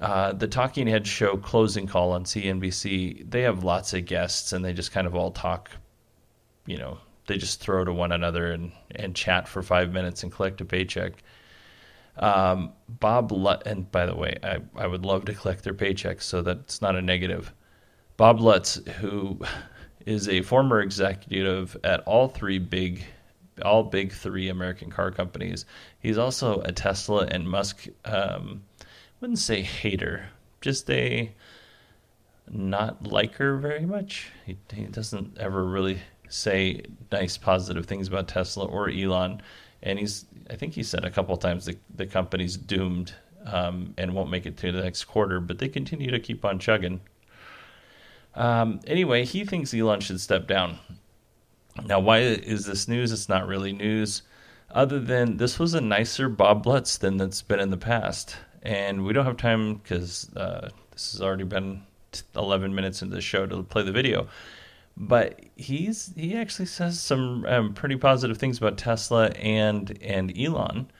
Uh, 0.00 0.32
the 0.32 0.46
Talking 0.46 0.86
Head 0.86 1.06
show 1.06 1.36
closing 1.36 1.86
call 1.86 2.12
on 2.12 2.24
CNBC, 2.24 3.28
they 3.28 3.42
have 3.42 3.64
lots 3.64 3.94
of 3.94 4.04
guests 4.04 4.52
and 4.52 4.64
they 4.64 4.72
just 4.72 4.92
kind 4.92 5.06
of 5.06 5.14
all 5.16 5.32
talk, 5.32 5.70
you 6.66 6.76
know, 6.76 6.98
they 7.26 7.36
just 7.36 7.60
throw 7.60 7.84
to 7.84 7.92
one 7.92 8.12
another 8.12 8.52
and, 8.52 8.70
and 8.94 9.14
chat 9.14 9.48
for 9.48 9.62
five 9.62 9.92
minutes 9.92 10.22
and 10.22 10.30
collect 10.30 10.60
a 10.60 10.64
paycheck. 10.64 11.14
Um, 12.16 12.72
Bob, 12.88 13.32
Lutz, 13.32 13.66
and 13.66 13.90
by 13.90 14.06
the 14.06 14.14
way, 14.14 14.36
I, 14.42 14.58
I 14.76 14.86
would 14.86 15.04
love 15.04 15.24
to 15.26 15.34
collect 15.34 15.64
their 15.64 15.74
paychecks, 15.74 16.22
so 16.22 16.42
that's 16.42 16.80
not 16.80 16.96
a 16.96 17.02
negative. 17.02 17.52
Bob 18.16 18.40
Lutz, 18.40 18.76
who 19.00 19.40
is 20.06 20.28
a 20.28 20.42
former 20.42 20.80
executive 20.80 21.76
at 21.84 22.00
all 22.00 22.28
three 22.28 22.58
big, 22.58 23.04
all 23.64 23.82
big 23.82 24.12
three 24.12 24.48
American 24.48 24.90
car 24.90 25.10
companies, 25.10 25.66
he's 26.00 26.18
also 26.18 26.60
a 26.60 26.72
Tesla 26.72 27.26
and 27.26 27.48
Musk 27.48 27.86
um, 28.04 28.62
wouldn't 29.20 29.38
say 29.38 29.62
hater, 29.62 30.28
just 30.60 30.88
a 30.90 31.32
not 32.50 33.06
like 33.06 33.34
her 33.34 33.56
very 33.56 33.84
much. 33.84 34.30
He, 34.46 34.56
he 34.72 34.84
doesn't 34.84 35.38
ever 35.38 35.64
really 35.64 36.00
say 36.28 36.82
nice 37.10 37.36
positive 37.36 37.86
things 37.86 38.08
about 38.08 38.28
Tesla 38.28 38.66
or 38.66 38.88
Elon, 38.88 39.42
and 39.82 39.98
he's 39.98 40.26
I 40.50 40.56
think 40.56 40.74
he 40.74 40.82
said 40.82 41.04
a 41.04 41.10
couple 41.10 41.36
times 41.36 41.66
the 41.66 41.76
the 41.94 42.06
company's 42.06 42.56
doomed 42.56 43.14
um, 43.44 43.94
and 43.96 44.14
won't 44.14 44.30
make 44.30 44.46
it 44.46 44.56
to 44.58 44.72
the 44.72 44.82
next 44.82 45.04
quarter, 45.04 45.40
but 45.40 45.58
they 45.58 45.68
continue 45.68 46.10
to 46.10 46.20
keep 46.20 46.44
on 46.44 46.58
chugging. 46.58 47.00
Um, 48.34 48.80
anyway, 48.86 49.24
he 49.24 49.44
thinks 49.44 49.74
Elon 49.74 50.00
should 50.00 50.20
step 50.20 50.46
down. 50.46 50.78
Now, 51.84 52.00
why 52.00 52.18
is 52.20 52.66
this 52.66 52.88
news? 52.88 53.12
It's 53.12 53.28
not 53.28 53.46
really 53.46 53.72
news, 53.72 54.22
other 54.70 55.00
than 55.00 55.38
this 55.38 55.58
was 55.58 55.74
a 55.74 55.80
nicer 55.80 56.28
Bob 56.28 56.66
Lutz 56.66 56.98
than 56.98 57.16
that's 57.16 57.42
been 57.42 57.60
in 57.60 57.70
the 57.70 57.76
past 57.76 58.36
and 58.62 59.04
we 59.04 59.12
don't 59.12 59.24
have 59.24 59.36
time 59.36 59.74
because 59.74 60.30
uh, 60.36 60.68
this 60.92 61.12
has 61.12 61.20
already 61.20 61.44
been 61.44 61.82
11 62.36 62.74
minutes 62.74 63.02
into 63.02 63.14
the 63.14 63.20
show 63.20 63.46
to 63.46 63.62
play 63.62 63.82
the 63.82 63.92
video. 63.92 64.28
But 64.96 65.40
he's 65.54 66.12
he 66.16 66.36
actually 66.36 66.66
says 66.66 67.00
some 67.00 67.44
um, 67.46 67.72
pretty 67.72 67.96
positive 67.96 68.36
things 68.36 68.58
about 68.58 68.78
Tesla 68.78 69.28
and 69.28 69.96
and 70.02 70.36
Elon. 70.36 70.90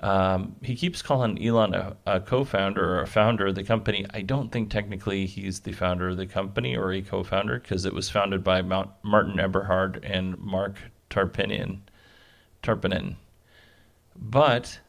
Um, 0.00 0.56
he 0.60 0.74
keeps 0.74 1.00
calling 1.00 1.42
Elon 1.42 1.72
a, 1.72 1.96
a, 2.04 2.20
co-founder 2.20 2.84
or 2.84 3.00
a 3.00 3.06
founder 3.06 3.46
of 3.46 3.54
the 3.54 3.62
company. 3.62 4.04
I 4.12 4.20
don't 4.20 4.52
think 4.52 4.68
technically 4.68 5.24
he's 5.24 5.60
the 5.60 5.72
founder 5.72 6.10
of 6.10 6.18
the 6.18 6.26
company 6.26 6.76
or 6.76 6.92
a 6.92 7.00
co-founder 7.00 7.60
because 7.60 7.86
it 7.86 7.94
was 7.94 8.10
founded 8.10 8.44
by 8.44 8.60
Mount, 8.60 8.90
Martin 9.02 9.38
Eberhard 9.38 10.04
and 10.04 10.36
Mark 10.38 10.76
Tarpinian. 11.08 11.78
Tarpinen. 12.62 13.16
But 14.16 14.80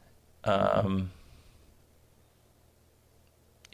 um, 0.44 1.12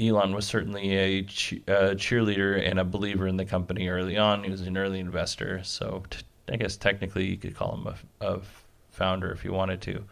Elon 0.02 0.34
was 0.34 0.48
certainly 0.48 0.96
a, 0.96 1.20
a, 1.20 1.96
cheerleader 1.96 2.68
and 2.68 2.80
a 2.80 2.84
believer 2.84 3.28
in 3.28 3.38
the 3.38 3.46
company 3.46 3.88
early 3.88 4.18
on. 4.18 4.44
He 4.44 4.50
was 4.50 4.62
an 4.62 4.78
early 4.78 5.00
investor, 5.00 5.64
so 5.64 6.04
t- 6.10 6.26
I 6.50 6.58
guess 6.58 6.76
technically 6.76 7.26
you 7.26 7.38
could 7.38 7.56
call 7.56 7.76
him 7.76 7.88
a, 7.88 8.36
a 8.36 8.42
founder 8.90 9.32
if 9.32 9.46
you 9.46 9.54
wanted 9.54 9.82
to. 9.82 10.04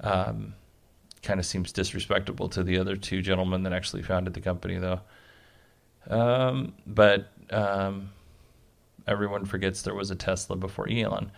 Um, 0.00 0.54
kind 1.22 1.38
of 1.38 1.46
seems 1.46 1.72
disrespectful 1.72 2.48
to 2.50 2.62
the 2.62 2.78
other 2.78 2.96
two 2.96 3.22
gentlemen 3.22 3.62
that 3.62 3.72
actually 3.72 4.02
founded 4.02 4.34
the 4.34 4.40
company, 4.40 4.78
though. 4.78 5.00
Um, 6.08 6.74
but 6.86 7.32
um, 7.50 8.10
everyone 9.06 9.44
forgets 9.44 9.82
there 9.82 9.94
was 9.94 10.10
a 10.10 10.16
Tesla 10.16 10.56
before 10.56 10.88
Elon. 10.88 11.30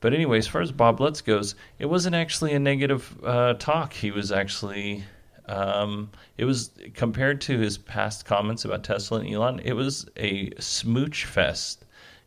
But 0.00 0.14
anyway, 0.14 0.38
as 0.38 0.48
far 0.48 0.62
as 0.62 0.72
Bob 0.72 1.00
Lutz 1.00 1.20
goes, 1.20 1.54
it 1.78 1.86
wasn't 1.86 2.14
actually 2.14 2.52
a 2.52 2.58
negative 2.58 3.16
uh, 3.24 3.54
talk. 3.54 3.92
He 3.92 4.10
was 4.10 4.32
actually 4.32 5.04
um, 5.46 6.10
it 6.38 6.44
was 6.44 6.70
compared 6.94 7.40
to 7.42 7.58
his 7.58 7.78
past 7.78 8.24
comments 8.24 8.64
about 8.64 8.84
Tesla 8.84 9.20
and 9.20 9.28
Elon, 9.28 9.60
it 9.64 9.72
was 9.72 10.08
a 10.16 10.50
smooch 10.58 11.24
fest. 11.24 11.84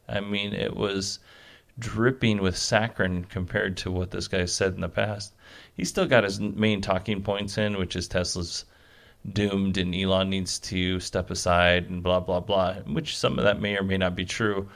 I 0.07 0.19
mean, 0.19 0.53
it 0.53 0.75
was 0.75 1.19
dripping 1.79 2.41
with 2.41 2.55
saccharin 2.55 3.27
compared 3.29 3.77
to 3.77 3.91
what 3.91 4.11
this 4.11 4.27
guy 4.27 4.45
said 4.45 4.75
in 4.75 4.81
the 4.81 4.89
past. 4.89 5.33
He's 5.75 5.89
still 5.89 6.05
got 6.05 6.23
his 6.23 6.39
main 6.39 6.81
talking 6.81 7.21
points 7.21 7.57
in, 7.57 7.77
which 7.77 7.95
is 7.95 8.07
Tesla's 8.07 8.65
doomed 9.33 9.77
and 9.77 9.95
Elon 9.95 10.29
needs 10.29 10.59
to 10.59 10.99
step 10.99 11.31
aside 11.31 11.89
and 11.89 12.03
blah, 12.03 12.19
blah, 12.19 12.39
blah, 12.39 12.75
which 12.85 13.17
some 13.17 13.37
of 13.37 13.43
that 13.43 13.59
may 13.59 13.75
or 13.77 13.83
may 13.83 13.97
not 13.97 14.15
be 14.15 14.25
true. 14.25 14.69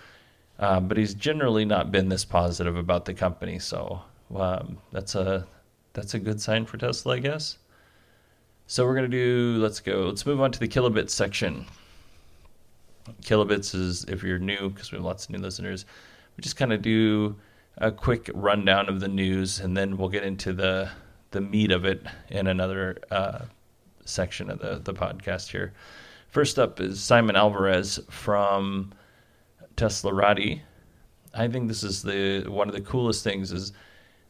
Uh, 0.57 0.79
but 0.79 0.97
he's 0.97 1.13
generally 1.13 1.63
not 1.63 1.91
been 1.91 2.09
this 2.09 2.25
positive 2.25 2.75
about 2.75 3.05
the 3.05 3.13
company. 3.13 3.59
So 3.59 4.01
um, 4.35 4.77
that's 4.91 5.15
a 5.15 5.47
that's 5.93 6.13
a 6.13 6.19
good 6.19 6.41
sign 6.41 6.65
for 6.65 6.77
Tesla, 6.77 7.15
I 7.15 7.19
guess. 7.19 7.57
So 8.71 8.85
we're 8.85 8.93
going 8.93 9.09
to 9.09 9.17
do, 9.17 9.57
let's 9.59 9.79
go, 9.79 10.01
let's 10.01 10.27
move 10.27 10.39
on 10.39 10.51
to 10.51 10.59
the 10.59 10.67
kilobits 10.67 11.09
section. 11.09 11.65
Kilobits 13.23 13.73
is, 13.73 14.03
if 14.03 14.21
you're 14.21 14.37
new, 14.37 14.69
because 14.69 14.91
we 14.91 14.97
have 14.97 15.05
lots 15.05 15.25
of 15.25 15.31
new 15.31 15.39
listeners, 15.39 15.87
we 16.37 16.43
just 16.43 16.55
kind 16.55 16.71
of 16.71 16.83
do 16.83 17.35
a 17.79 17.91
quick 17.91 18.29
rundown 18.31 18.87
of 18.87 18.99
the 18.99 19.07
news 19.07 19.59
and 19.59 19.75
then 19.75 19.97
we'll 19.97 20.07
get 20.07 20.23
into 20.23 20.53
the, 20.53 20.87
the 21.31 21.41
meat 21.41 21.71
of 21.71 21.83
it 21.83 22.05
in 22.29 22.45
another 22.45 22.99
uh, 23.09 23.39
section 24.05 24.51
of 24.51 24.59
the, 24.59 24.79
the 24.83 24.93
podcast 24.93 25.49
here. 25.49 25.73
First 26.27 26.59
up 26.59 26.79
is 26.79 27.01
Simon 27.01 27.35
Alvarez 27.35 27.99
from 28.07 28.93
Teslarati. 29.77 30.61
I 31.33 31.47
think 31.47 31.69
this 31.69 31.81
is 31.81 32.03
the 32.03 32.45
one 32.47 32.67
of 32.67 32.75
the 32.75 32.81
coolest 32.81 33.23
things 33.23 33.51
is 33.51 33.73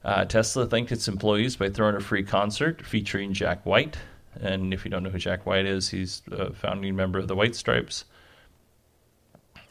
uh, 0.05 0.24
Tesla 0.24 0.65
thanked 0.65 0.93
its 0.93 1.10
employees 1.10 1.58
by 1.58 1.67
throwing 1.67 1.98
a 1.98 2.00
free 2.00 2.24
concert 2.24 2.86
featuring 2.86 3.34
Jack 3.34 3.65
White. 3.65 3.98
And 4.39 4.74
if 4.74 4.86
you 4.86 4.91
don't 4.91 5.03
know 5.03 5.09
who 5.09 5.17
Jack 5.17 5.45
White 5.45 5.65
is, 5.65 5.89
he's 5.89 6.21
a 6.31 6.53
founding 6.53 6.95
member 6.95 7.19
of 7.19 7.27
the 7.27 7.36
White 7.36 7.55
Stripes. 7.55 8.05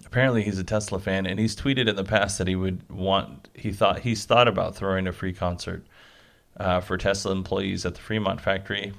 Apparently, 0.05 0.43
he's 0.43 0.59
a 0.59 0.65
Tesla 0.65 0.99
fan, 0.99 1.27
and 1.27 1.39
he's 1.39 1.55
tweeted 1.55 1.89
in 1.89 1.97
the 1.97 2.05
past 2.05 2.39
that 2.39 2.49
he 2.49 2.57
would 2.57 2.89
want. 2.91 3.49
He 3.55 3.73
thought 3.73 4.01
he's 4.01 4.25
thought 4.25 4.49
about 4.49 4.75
throwing 4.75 5.07
a 5.07 5.13
free 5.13 5.33
concert 5.33 5.87
uh, 6.57 6.81
for 6.81 6.97
Tesla 6.97 7.33
employees 7.33 7.85
at 7.85 7.95
the 7.95 8.01
Fremont 8.01 8.41
factory. 8.41 8.93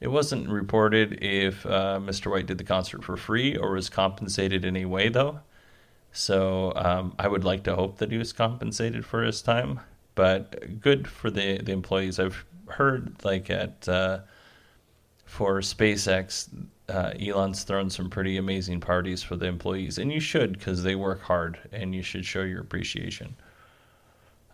It 0.00 0.08
wasn't 0.08 0.48
reported 0.48 1.22
if 1.22 1.64
uh, 1.64 2.00
Mr. 2.02 2.30
White 2.30 2.46
did 2.46 2.58
the 2.58 2.64
concert 2.64 3.04
for 3.04 3.16
free 3.16 3.56
or 3.56 3.72
was 3.72 3.88
compensated 3.88 4.64
in 4.64 4.76
any 4.76 4.84
way, 4.84 5.08
though. 5.08 5.40
So 6.10 6.72
um, 6.74 7.14
I 7.18 7.28
would 7.28 7.44
like 7.44 7.62
to 7.64 7.76
hope 7.76 7.98
that 7.98 8.10
he 8.10 8.18
was 8.18 8.32
compensated 8.32 9.06
for 9.06 9.22
his 9.22 9.42
time. 9.42 9.80
But 10.14 10.80
good 10.80 11.08
for 11.08 11.30
the 11.30 11.58
the 11.58 11.72
employees. 11.72 12.18
I've 12.18 12.44
heard 12.72 13.14
like 13.24 13.50
at 13.50 13.88
uh, 13.88 14.20
for 15.24 15.60
SpaceX, 15.60 16.48
uh, 16.88 17.12
Elon's 17.20 17.62
thrown 17.64 17.88
some 17.88 18.10
pretty 18.10 18.36
amazing 18.36 18.80
parties 18.80 19.22
for 19.22 19.36
the 19.36 19.46
employees, 19.46 19.98
and 19.98 20.12
you 20.12 20.20
should 20.20 20.52
because 20.58 20.82
they 20.82 20.94
work 20.94 21.22
hard, 21.22 21.58
and 21.72 21.94
you 21.94 22.02
should 22.02 22.24
show 22.24 22.42
your 22.42 22.60
appreciation. 22.60 23.34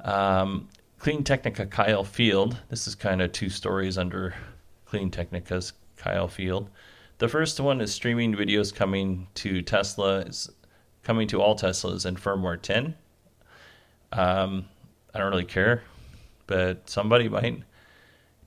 Um, 0.04 0.68
Clean 0.98 1.24
Technica 1.24 1.66
Kyle 1.66 2.04
Field. 2.04 2.56
This 2.68 2.86
is 2.86 2.94
kind 2.94 3.22
of 3.22 3.32
two 3.32 3.48
stories 3.48 3.98
under 3.98 4.34
Clean 4.84 5.10
Technica's 5.10 5.72
Kyle 5.96 6.28
Field. 6.28 6.70
The 7.18 7.28
first 7.28 7.58
one 7.58 7.80
is 7.80 7.92
streaming 7.92 8.34
videos 8.34 8.74
coming 8.74 9.26
to 9.34 9.62
Tesla, 9.62 10.26
coming 11.02 11.26
to 11.28 11.42
all 11.42 11.56
Teslas 11.56 12.06
in 12.06 12.16
firmware 12.16 12.60
10. 12.60 12.94
Um, 14.12 14.66
I 15.14 15.18
don't 15.18 15.30
really 15.30 15.44
care, 15.44 15.82
but 16.46 16.88
somebody 16.88 17.28
might 17.28 17.62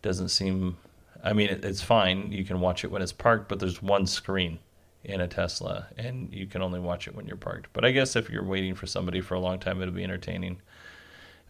doesn't 0.02 0.30
seem. 0.30 0.78
I 1.24 1.34
mean, 1.34 1.50
it, 1.50 1.66
it's 1.66 1.82
fine. 1.82 2.32
You 2.32 2.44
can 2.44 2.60
watch 2.60 2.84
it 2.84 2.92
when 2.92 3.02
it's 3.02 3.12
parked, 3.12 3.48
but 3.48 3.60
there's 3.60 3.82
one 3.82 4.08
screen, 4.08 4.60
in 5.04 5.22
a 5.22 5.28
Tesla, 5.28 5.88
and 5.98 6.32
you 6.34 6.46
can 6.46 6.62
only 6.62 6.80
watch 6.80 7.08
it 7.08 7.16
when 7.16 7.26
you're 7.26 7.38
parked. 7.38 7.72
But 7.74 7.86
I 7.86 7.92
guess 7.92 8.16
if 8.16 8.30
you're 8.30 8.44
waiting 8.44 8.76
for 8.76 8.86
somebody 8.86 9.22
for 9.22 9.34
a 9.34 9.40
long 9.40 9.60
time, 9.60 9.82
it'll 9.82 9.94
be 9.94 10.04
entertaining. 10.04 10.62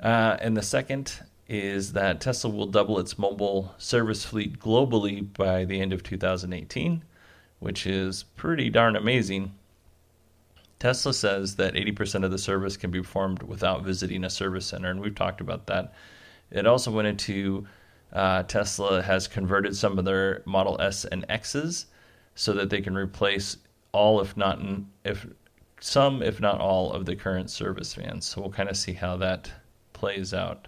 Uh, 0.01 0.37
and 0.39 0.55
the 0.55 0.61
second 0.61 1.13
is 1.47 1.93
that 1.93 2.21
Tesla 2.21 2.49
will 2.49 2.65
double 2.67 2.97
its 2.97 3.19
mobile 3.19 3.75
service 3.77 4.23
fleet 4.23 4.57
globally 4.57 5.27
by 5.33 5.65
the 5.65 5.81
end 5.81 5.91
of 5.91 6.01
2018, 6.01 7.03
which 7.59 7.85
is 7.85 8.23
pretty 8.35 8.69
darn 8.69 8.95
amazing. 8.95 9.53
Tesla 10.79 11.13
says 11.13 11.57
that 11.57 11.73
80% 11.73 12.23
of 12.23 12.31
the 12.31 12.37
service 12.37 12.77
can 12.77 12.89
be 12.89 13.01
performed 13.01 13.43
without 13.43 13.83
visiting 13.83 14.23
a 14.23 14.29
service 14.29 14.65
center, 14.65 14.89
and 14.89 15.01
we've 15.01 15.13
talked 15.13 15.41
about 15.41 15.67
that. 15.67 15.93
It 16.49 16.65
also 16.65 16.89
went 16.89 17.07
into 17.07 17.67
uh, 18.13 18.43
Tesla 18.43 19.01
has 19.01 19.27
converted 19.27 19.75
some 19.75 19.97
of 19.97 20.05
their 20.05 20.41
Model 20.45 20.79
S 20.81 21.05
and 21.05 21.25
X's 21.29 21.87
so 22.35 22.53
that 22.53 22.69
they 22.69 22.81
can 22.81 22.95
replace 22.95 23.57
all, 23.91 24.21
if 24.21 24.35
not 24.37 24.59
if 25.03 25.27
some, 25.79 26.21
if 26.21 26.39
not 26.39 26.59
all, 26.59 26.91
of 26.91 27.05
the 27.05 27.15
current 27.15 27.49
service 27.49 27.93
vans. 27.93 28.25
So 28.25 28.41
we'll 28.41 28.51
kind 28.51 28.69
of 28.69 28.77
see 28.77 28.93
how 28.93 29.17
that 29.17 29.51
plays 29.93 30.33
out. 30.33 30.67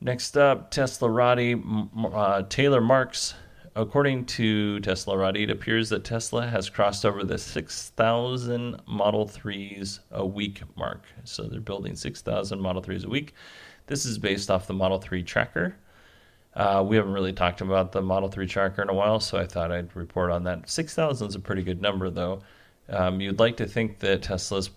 Next 0.00 0.36
up, 0.36 0.70
Teslarati 0.70 1.88
uh, 2.14 2.42
Taylor 2.48 2.80
Marks. 2.80 3.34
According 3.76 4.26
to 4.26 4.80
Teslarati, 4.80 5.44
it 5.44 5.50
appears 5.50 5.90
that 5.90 6.04
Tesla 6.04 6.46
has 6.46 6.68
crossed 6.68 7.04
over 7.04 7.22
the 7.22 7.38
6,000 7.38 8.80
Model 8.86 9.26
3s 9.26 10.00
a 10.10 10.26
week 10.26 10.62
mark. 10.76 11.04
So 11.24 11.44
they're 11.44 11.60
building 11.60 11.94
6,000 11.94 12.60
Model 12.60 12.82
3s 12.82 13.04
a 13.04 13.08
week. 13.08 13.34
This 13.86 14.06
is 14.06 14.18
based 14.18 14.50
off 14.50 14.66
the 14.66 14.74
Model 14.74 14.98
3 14.98 15.22
tracker. 15.22 15.76
Uh, 16.60 16.82
we 16.82 16.94
haven't 16.94 17.14
really 17.14 17.32
talked 17.32 17.62
about 17.62 17.90
the 17.90 18.02
Model 18.02 18.28
3 18.28 18.46
tracker 18.46 18.82
in 18.82 18.90
a 18.90 18.92
while, 18.92 19.18
so 19.18 19.38
I 19.38 19.46
thought 19.46 19.72
I'd 19.72 19.96
report 19.96 20.30
on 20.30 20.44
that. 20.44 20.68
6,000 20.68 21.28
is 21.28 21.34
a 21.34 21.40
pretty 21.40 21.62
good 21.62 21.80
number, 21.80 22.10
though. 22.10 22.42
Um, 22.90 23.18
you'd 23.18 23.38
like 23.38 23.56
to 23.56 23.66
think 23.66 24.00
that 24.00 24.20
Tesla's 24.20 24.68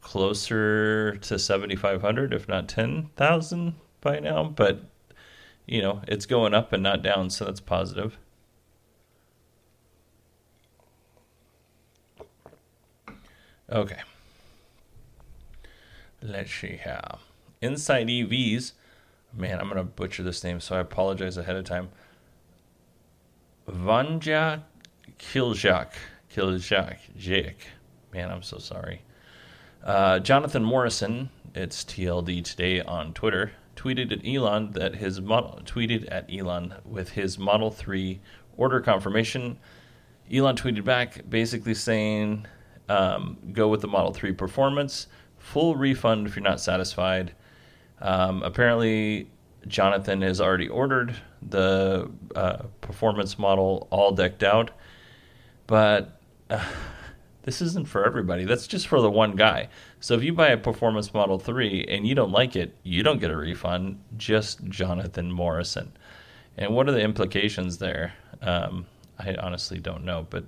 closer 0.00 1.16
to 1.16 1.36
7,500, 1.36 2.32
if 2.32 2.46
not 2.46 2.68
10,000 2.68 3.74
by 4.00 4.20
now, 4.20 4.44
but 4.44 4.82
you 5.66 5.82
know, 5.82 6.02
it's 6.06 6.24
going 6.24 6.54
up 6.54 6.72
and 6.72 6.84
not 6.84 7.02
down, 7.02 7.30
so 7.30 7.46
that's 7.46 7.58
positive. 7.58 8.16
Okay. 13.68 14.02
Let's 16.22 16.54
see 16.54 16.76
how. 16.76 17.18
Inside 17.60 18.06
EVs, 18.06 18.70
man, 19.36 19.60
I'm 19.60 19.66
going 19.68 19.76
to 19.76 19.84
butcher 19.84 20.22
this 20.22 20.44
name, 20.44 20.60
so 20.60 20.76
I 20.76 20.80
apologize 20.80 21.36
ahead 21.36 21.56
of 21.56 21.64
time. 21.64 21.88
Vanja 23.68 24.62
Kiljak. 25.18 25.92
Kiljak. 26.34 26.98
Jake. 27.16 27.68
Man, 28.12 28.30
I'm 28.30 28.42
so 28.42 28.58
sorry. 28.58 29.02
Uh, 29.82 30.18
Jonathan 30.18 30.64
Morrison, 30.64 31.30
it's 31.54 31.84
TLD 31.84 32.44
today 32.44 32.80
on 32.80 33.12
Twitter, 33.12 33.52
tweeted 33.76 34.12
at 34.12 34.26
Elon 34.26 34.72
that 34.72 34.94
his 34.96 35.20
model 35.20 35.60
tweeted 35.64 36.08
at 36.10 36.28
Elon 36.32 36.74
with 36.84 37.10
his 37.10 37.38
Model 37.38 37.70
3 37.70 38.20
order 38.56 38.80
confirmation. 38.80 39.58
Elon 40.32 40.56
tweeted 40.56 40.84
back 40.84 41.28
basically 41.28 41.74
saying, 41.74 42.46
um, 42.88 43.36
"Go 43.52 43.68
with 43.68 43.82
the 43.82 43.88
Model 43.88 44.12
3 44.12 44.32
performance, 44.32 45.06
full 45.38 45.76
refund 45.76 46.26
if 46.26 46.36
you're 46.36 46.42
not 46.42 46.60
satisfied." 46.60 47.32
Um, 48.04 48.42
apparently, 48.44 49.28
Jonathan 49.66 50.22
has 50.22 50.40
already 50.40 50.68
ordered 50.68 51.16
the 51.42 52.08
uh, 52.36 52.64
performance 52.80 53.38
model 53.38 53.88
all 53.90 54.12
decked 54.12 54.44
out, 54.44 54.70
but. 55.66 56.20
Uh, 56.48 56.64
this 57.44 57.60
isn't 57.60 57.86
for 57.86 58.04
everybody. 58.04 58.44
That's 58.44 58.66
just 58.66 58.88
for 58.88 59.00
the 59.00 59.10
one 59.10 59.36
guy. 59.36 59.68
So 60.00 60.14
if 60.14 60.22
you 60.22 60.32
buy 60.32 60.48
a 60.48 60.56
Performance 60.56 61.12
Model 61.12 61.38
3 61.38 61.84
and 61.88 62.06
you 62.06 62.14
don't 62.14 62.30
like 62.30 62.56
it, 62.56 62.74
you 62.82 63.02
don't 63.02 63.20
get 63.20 63.30
a 63.30 63.36
refund, 63.36 64.02
just 64.16 64.64
Jonathan 64.64 65.30
Morrison. 65.30 65.92
And 66.56 66.74
what 66.74 66.88
are 66.88 66.92
the 66.92 67.02
implications 67.02 67.78
there? 67.78 68.14
Um, 68.40 68.86
I 69.18 69.34
honestly 69.34 69.78
don't 69.78 70.04
know, 70.04 70.26
but 70.30 70.44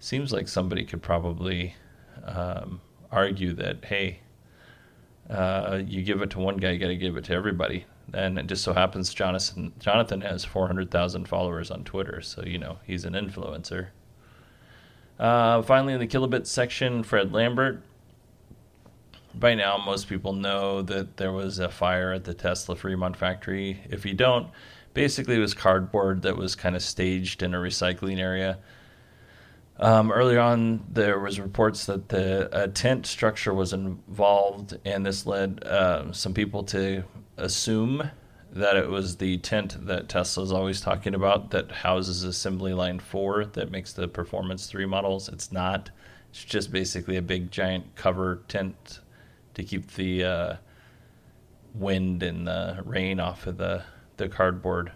seems 0.00 0.32
like 0.32 0.48
somebody 0.48 0.84
could 0.84 1.00
probably 1.00 1.76
um, 2.24 2.80
argue 3.12 3.52
that, 3.54 3.84
hey, 3.84 4.20
uh, 5.30 5.80
you 5.86 6.02
give 6.02 6.22
it 6.22 6.30
to 6.30 6.38
one 6.38 6.56
guy, 6.56 6.70
you 6.70 6.78
got 6.78 6.88
to 6.88 6.96
give 6.96 7.16
it 7.16 7.24
to 7.24 7.32
everybody. 7.32 7.86
And 8.14 8.38
it 8.38 8.46
just 8.46 8.62
so 8.62 8.72
happens 8.72 9.12
Jonathan 9.12 9.72
Jonathan 9.80 10.20
has 10.20 10.44
400,000 10.44 11.26
followers 11.26 11.70
on 11.70 11.82
Twitter, 11.82 12.20
so 12.20 12.42
you 12.44 12.58
know 12.58 12.78
he's 12.84 13.04
an 13.04 13.14
influencer. 13.14 13.88
Uh, 15.18 15.62
finally, 15.62 15.94
in 15.94 16.00
the 16.00 16.06
kilobit 16.06 16.46
section, 16.46 17.02
Fred 17.02 17.32
Lambert. 17.32 17.82
By 19.34 19.54
now, 19.54 19.76
most 19.76 20.08
people 20.08 20.32
know 20.32 20.82
that 20.82 21.16
there 21.16 21.32
was 21.32 21.58
a 21.58 21.68
fire 21.68 22.12
at 22.12 22.24
the 22.24 22.32
Tesla 22.32 22.76
Fremont 22.76 23.16
factory. 23.16 23.80
If 23.90 24.06
you 24.06 24.14
don't, 24.14 24.48
basically 24.94 25.36
it 25.36 25.40
was 25.40 25.52
cardboard 25.52 26.22
that 26.22 26.36
was 26.36 26.54
kind 26.54 26.74
of 26.74 26.82
staged 26.82 27.42
in 27.42 27.54
a 27.54 27.58
recycling 27.58 28.18
area. 28.18 28.58
Um, 29.78 30.10
earlier 30.10 30.40
on, 30.40 30.84
there 30.90 31.18
was 31.18 31.38
reports 31.38 31.86
that 31.86 32.08
the 32.08 32.70
tent 32.74 33.06
structure 33.06 33.52
was 33.52 33.72
involved, 33.72 34.78
and 34.84 35.04
this 35.04 35.26
led 35.26 35.64
uh, 35.64 36.12
some 36.12 36.32
people 36.32 36.64
to 36.64 37.04
assume 37.36 38.10
that 38.52 38.76
it 38.76 38.88
was 38.88 39.16
the 39.18 39.36
tent 39.38 39.86
that 39.86 40.08
Tesla's 40.08 40.50
always 40.50 40.80
talking 40.80 41.14
about 41.14 41.50
that 41.50 41.70
houses 41.70 42.22
assembly 42.22 42.72
line 42.72 42.98
4 42.98 43.44
that 43.46 43.70
makes 43.70 43.92
the 43.92 44.08
performance 44.08 44.66
3 44.66 44.86
models. 44.86 45.28
It's 45.28 45.52
not. 45.52 45.90
It's 46.30 46.42
just 46.42 46.72
basically 46.72 47.16
a 47.16 47.22
big 47.22 47.50
giant 47.50 47.94
cover 47.96 48.40
tent 48.48 49.00
to 49.54 49.62
keep 49.62 49.92
the 49.92 50.24
uh, 50.24 50.56
wind 51.74 52.22
and 52.22 52.46
the 52.46 52.82
rain 52.84 53.20
off 53.20 53.46
of 53.46 53.58
the, 53.58 53.82
the 54.16 54.28
cardboard. 54.28 54.92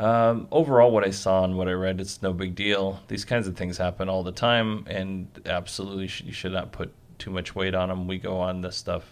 Um, 0.00 0.48
overall, 0.50 0.90
what 0.92 1.04
I 1.04 1.10
saw 1.10 1.44
and 1.44 1.58
what 1.58 1.68
I 1.68 1.72
read, 1.72 2.00
it's 2.00 2.22
no 2.22 2.32
big 2.32 2.54
deal. 2.54 3.00
These 3.08 3.26
kinds 3.26 3.46
of 3.46 3.54
things 3.54 3.76
happen 3.76 4.08
all 4.08 4.22
the 4.22 4.32
time, 4.32 4.86
and 4.88 5.28
absolutely 5.44 6.08
sh- 6.08 6.22
you 6.22 6.32
should 6.32 6.52
not 6.52 6.72
put 6.72 6.94
too 7.18 7.30
much 7.30 7.54
weight 7.54 7.74
on 7.74 7.90
them. 7.90 8.06
We 8.06 8.16
go 8.16 8.38
on 8.38 8.62
this 8.62 8.78
stuff 8.78 9.04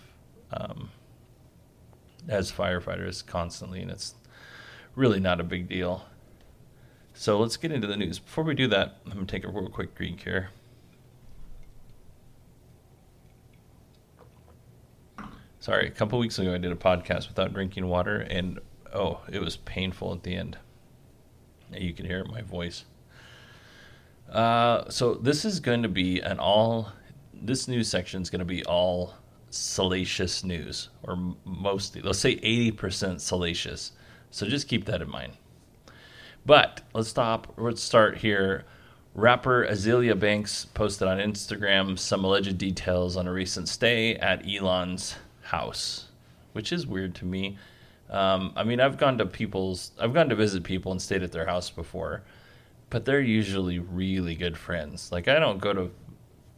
um, 0.51 0.89
as 2.27 2.51
firefighters 2.51 3.25
constantly, 3.27 3.83
and 3.83 3.91
it's 3.91 4.15
really 4.95 5.21
not 5.21 5.41
a 5.41 5.45
big 5.45 5.69
deal. 5.69 6.07
So 7.13 7.39
let's 7.39 7.59
get 7.59 7.71
into 7.71 7.87
the 7.87 7.97
news. 7.97 8.19
Before 8.19 8.45
we 8.45 8.55
do 8.55 8.67
that, 8.69 8.97
I'm 9.05 9.13
going 9.13 9.27
to 9.27 9.31
take 9.31 9.45
a 9.45 9.49
real 9.49 9.69
quick 9.69 9.95
drink 9.95 10.23
here. 10.25 10.49
Sorry, 15.61 15.87
a 15.87 15.91
couple 15.91 16.19
weeks 16.19 16.39
ago 16.39 16.55
I 16.55 16.57
did 16.57 16.73
a 16.73 16.77
podcast 16.77 17.29
without 17.29 17.53
drinking 17.53 17.89
water, 17.89 18.21
and 18.21 18.59
oh, 18.95 19.21
it 19.31 19.43
was 19.43 19.59
painful 19.59 20.15
at 20.15 20.23
the 20.23 20.35
end. 20.35 20.57
You 21.73 21.93
can 21.93 22.07
hear 22.07 22.25
my 22.25 22.43
voice. 22.43 22.85
Uh, 24.31 24.89
so 24.91 25.15
this 25.15 25.45
is 25.45 25.61
going 25.61 25.83
to 25.83 25.89
be 25.89 26.21
an 26.21 26.39
all. 26.39 26.93
This 27.33 27.69
news 27.69 27.89
section 27.89 28.23
is 28.23 28.31
going 28.31 28.41
to 28.41 28.45
be 28.45 28.65
all 28.65 29.15
salacious 29.51 30.45
news, 30.45 30.91
or 31.03 31.19
mostly, 31.45 32.03
let's 32.03 32.19
say 32.19 32.37
80% 32.37 33.21
salacious. 33.21 33.93
So 34.31 34.47
just 34.47 34.69
keep 34.69 34.85
that 34.87 35.01
in 35.01 35.11
mind. 35.11 35.33
But 36.45 36.83
let's 36.95 37.09
stop. 37.09 37.55
Let's 37.57 37.83
start 37.83 38.19
here. 38.19 38.65
Rapper 39.15 39.67
Azealia 39.67 40.19
Banks 40.19 40.65
posted 40.67 41.09
on 41.09 41.19
Instagram 41.19 41.99
some 41.99 42.25
alleged 42.25 42.57
details 42.59 43.17
on 43.17 43.27
a 43.27 43.33
recent 43.33 43.69
stay 43.69 44.15
at 44.17 44.47
Elon's 44.47 45.17
house, 45.43 46.09
which 46.53 46.73
is 46.73 46.87
weird 46.87 47.15
to 47.17 47.25
me. 47.25 47.59
Um, 48.11 48.53
I 48.57 48.65
mean, 48.65 48.81
I've 48.81 48.97
gone 48.97 49.19
to 49.19 49.27
people's, 49.27 49.93
I've 49.99 50.15
gone 50.15 50.29
to 50.31 50.35
visit 50.35 50.65
people 50.65 50.93
and 50.93 51.01
stayed 51.01 51.23
at 51.23 51.33
their 51.33 51.47
house 51.47 51.71
before, 51.71 52.23
but 52.91 53.05
they're 53.05 53.21
usually 53.21 53.79
really 53.79 54.35
good 54.35 54.57
friends. 54.57 55.13
Like 55.13 55.29
I 55.29 55.39
don't 55.39 55.59
go 55.59 55.73
to 55.73 55.91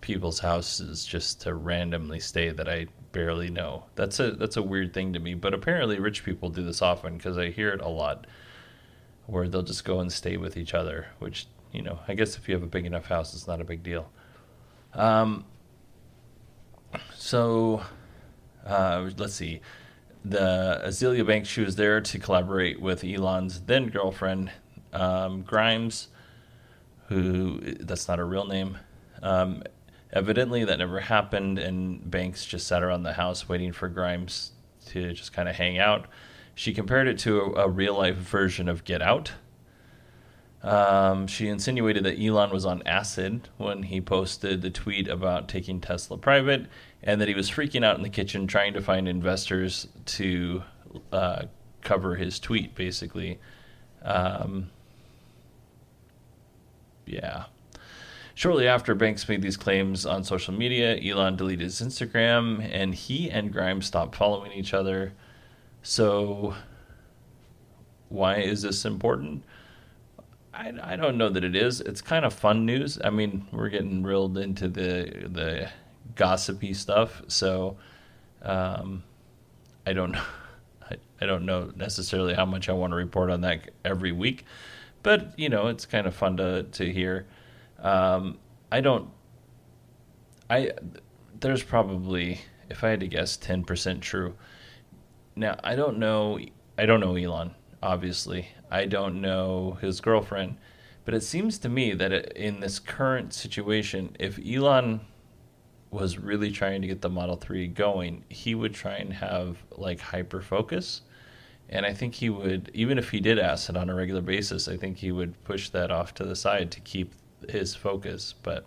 people's 0.00 0.38
houses 0.38 1.04
just 1.04 1.40
to 1.42 1.54
randomly 1.54 2.20
stay 2.20 2.50
that 2.50 2.68
I 2.68 2.86
barely 3.12 3.50
know. 3.50 3.84
That's 3.96 4.20
a 4.20 4.32
that's 4.32 4.56
a 4.56 4.62
weird 4.62 4.92
thing 4.94 5.12
to 5.12 5.18
me, 5.18 5.34
but 5.34 5.54
apparently 5.54 5.98
rich 5.98 6.24
people 6.24 6.48
do 6.48 6.62
this 6.62 6.82
often 6.82 7.16
because 7.16 7.36
I 7.36 7.50
hear 7.50 7.70
it 7.70 7.80
a 7.80 7.88
lot 7.88 8.26
where 9.26 9.48
they'll 9.48 9.62
just 9.62 9.84
go 9.84 10.00
and 10.00 10.12
stay 10.12 10.36
with 10.36 10.56
each 10.56 10.74
other, 10.74 11.06
which, 11.18 11.46
you 11.72 11.82
know, 11.82 12.00
I 12.08 12.14
guess 12.14 12.36
if 12.36 12.48
you 12.48 12.54
have 12.54 12.64
a 12.64 12.68
big 12.68 12.86
enough 12.86 13.06
house 13.06 13.34
it's 13.34 13.46
not 13.46 13.60
a 13.60 13.64
big 13.64 13.82
deal. 13.82 14.10
Um 14.94 15.44
so 17.14 17.82
uh, 18.66 19.10
let's 19.16 19.34
see. 19.34 19.60
The 20.24 20.82
Azealia 20.84 21.26
Banks, 21.26 21.48
she 21.48 21.62
was 21.62 21.76
there 21.76 22.00
to 22.00 22.18
collaborate 22.18 22.80
with 22.80 23.04
Elon's 23.04 23.60
then 23.60 23.88
girlfriend, 23.88 24.50
um, 24.92 25.42
Grimes, 25.42 26.08
who 27.08 27.60
that's 27.80 28.06
not 28.06 28.18
a 28.18 28.24
real 28.24 28.46
name. 28.46 28.78
Um, 29.22 29.62
Evidently, 30.12 30.64
that 30.64 30.78
never 30.78 30.98
happened, 30.98 31.58
and 31.58 32.10
Banks 32.10 32.44
just 32.44 32.66
sat 32.66 32.82
around 32.82 33.04
the 33.04 33.12
house 33.12 33.48
waiting 33.48 33.72
for 33.72 33.88
Grimes 33.88 34.50
to 34.86 35.12
just 35.12 35.32
kind 35.32 35.48
of 35.48 35.54
hang 35.54 35.78
out. 35.78 36.06
She 36.56 36.74
compared 36.74 37.06
it 37.06 37.18
to 37.20 37.40
a, 37.40 37.66
a 37.66 37.68
real 37.68 37.96
life 37.96 38.16
version 38.16 38.68
of 38.68 38.84
Get 38.84 39.02
Out. 39.02 39.32
Um, 40.64 41.28
she 41.28 41.48
insinuated 41.48 42.04
that 42.04 42.20
Elon 42.20 42.50
was 42.50 42.66
on 42.66 42.82
acid 42.84 43.48
when 43.56 43.84
he 43.84 44.00
posted 44.00 44.62
the 44.62 44.70
tweet 44.70 45.06
about 45.06 45.48
taking 45.48 45.80
Tesla 45.80 46.18
private, 46.18 46.66
and 47.02 47.20
that 47.20 47.28
he 47.28 47.34
was 47.34 47.50
freaking 47.50 47.84
out 47.84 47.96
in 47.96 48.02
the 48.02 48.10
kitchen 48.10 48.46
trying 48.46 48.74
to 48.74 48.80
find 48.80 49.08
investors 49.08 49.88
to 50.04 50.62
uh, 51.12 51.44
cover 51.82 52.16
his 52.16 52.38
tweet, 52.38 52.74
basically. 52.74 53.38
Um, 54.02 54.70
yeah. 57.06 57.44
Shortly 58.34 58.66
after 58.66 58.94
Banks 58.94 59.28
made 59.28 59.42
these 59.42 59.56
claims 59.56 60.06
on 60.06 60.24
social 60.24 60.54
media, 60.54 60.96
Elon 60.96 61.36
deleted 61.36 61.64
his 61.64 61.80
Instagram, 61.80 62.66
and 62.72 62.94
he 62.94 63.30
and 63.30 63.52
Grimes 63.52 63.86
stopped 63.86 64.16
following 64.16 64.52
each 64.52 64.72
other. 64.72 65.12
So, 65.82 66.54
why 68.08 68.36
is 68.36 68.62
this 68.62 68.84
important? 68.84 69.44
I, 70.54 70.72
I 70.82 70.96
don't 70.96 71.18
know 71.18 71.28
that 71.28 71.44
it 71.44 71.54
is. 71.54 71.80
It's 71.80 72.00
kind 72.00 72.24
of 72.24 72.32
fun 72.32 72.64
news. 72.64 72.98
I 73.02 73.10
mean, 73.10 73.46
we're 73.52 73.68
getting 73.68 74.02
reeled 74.02 74.38
into 74.38 74.68
the 74.68 75.28
the 75.30 75.70
gossipy 76.14 76.74
stuff, 76.74 77.22
so 77.28 77.76
um, 78.42 79.02
I 79.86 79.92
don't 79.92 80.12
know. 80.12 80.24
I, 80.90 80.96
I 81.20 81.26
don't 81.26 81.44
know 81.44 81.70
necessarily 81.76 82.34
how 82.34 82.46
much 82.46 82.68
I 82.68 82.72
want 82.72 82.92
to 82.92 82.96
report 82.96 83.30
on 83.30 83.42
that 83.42 83.70
every 83.84 84.12
week, 84.12 84.44
but 85.02 85.38
you 85.38 85.48
know, 85.48 85.68
it's 85.68 85.86
kind 85.86 86.06
of 86.06 86.14
fun 86.14 86.36
to 86.38 86.64
to 86.64 86.92
hear. 86.92 87.26
Um, 87.78 88.38
I 88.70 88.80
don't. 88.80 89.10
I 90.48 90.72
there's 91.38 91.62
probably, 91.62 92.40
if 92.68 92.84
I 92.84 92.90
had 92.90 93.00
to 93.00 93.08
guess, 93.08 93.36
ten 93.36 93.64
percent 93.64 94.02
true. 94.02 94.34
Now 95.36 95.58
I 95.62 95.76
don't 95.76 95.98
know. 95.98 96.38
I 96.76 96.86
don't 96.86 97.00
know 97.00 97.16
Elon. 97.16 97.54
Obviously, 97.82 98.48
I 98.70 98.84
don't 98.84 99.20
know 99.20 99.78
his 99.80 100.00
girlfriend, 100.00 100.56
but 101.04 101.14
it 101.14 101.22
seems 101.22 101.58
to 101.60 101.68
me 101.68 101.94
that 101.94 102.12
in 102.36 102.60
this 102.60 102.78
current 102.78 103.32
situation, 103.32 104.16
if 104.18 104.38
Elon 104.38 105.00
was 105.90 106.18
really 106.18 106.50
trying 106.50 106.82
to 106.82 106.88
get 106.88 107.00
the 107.00 107.08
Model 107.08 107.36
3 107.36 107.66
going, 107.68 108.24
he 108.28 108.54
would 108.54 108.74
try 108.74 108.94
and 108.94 109.12
have 109.12 109.58
like 109.76 110.00
hyper 110.00 110.40
focus. 110.40 111.02
And 111.68 111.86
I 111.86 111.92
think 111.92 112.14
he 112.14 112.30
would, 112.30 112.70
even 112.74 112.98
if 112.98 113.10
he 113.10 113.20
did 113.20 113.38
acid 113.38 113.76
on 113.76 113.90
a 113.90 113.94
regular 113.94 114.20
basis, 114.20 114.68
I 114.68 114.76
think 114.76 114.98
he 114.98 115.12
would 115.12 115.42
push 115.44 115.68
that 115.70 115.90
off 115.90 116.14
to 116.14 116.24
the 116.24 116.36
side 116.36 116.70
to 116.72 116.80
keep 116.80 117.12
his 117.48 117.74
focus, 117.74 118.34
but 118.42 118.66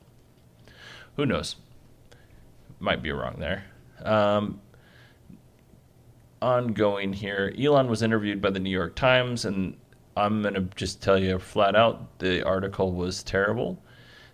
who 1.15 1.25
knows? 1.25 1.57
Might 2.79 3.03
be 3.03 3.11
wrong 3.11 3.35
there. 3.39 3.65
Um, 4.03 4.59
ongoing 6.41 7.13
here, 7.13 7.53
Elon 7.57 7.87
was 7.87 8.01
interviewed 8.01 8.41
by 8.41 8.49
the 8.49 8.59
New 8.59 8.69
York 8.69 8.95
Times, 8.95 9.45
and 9.45 9.77
I'm 10.17 10.41
going 10.41 10.55
to 10.55 10.67
just 10.75 11.01
tell 11.01 11.17
you 11.17 11.39
flat 11.39 11.75
out 11.75 12.19
the 12.19 12.43
article 12.43 12.91
was 12.91 13.23
terrible. 13.23 13.81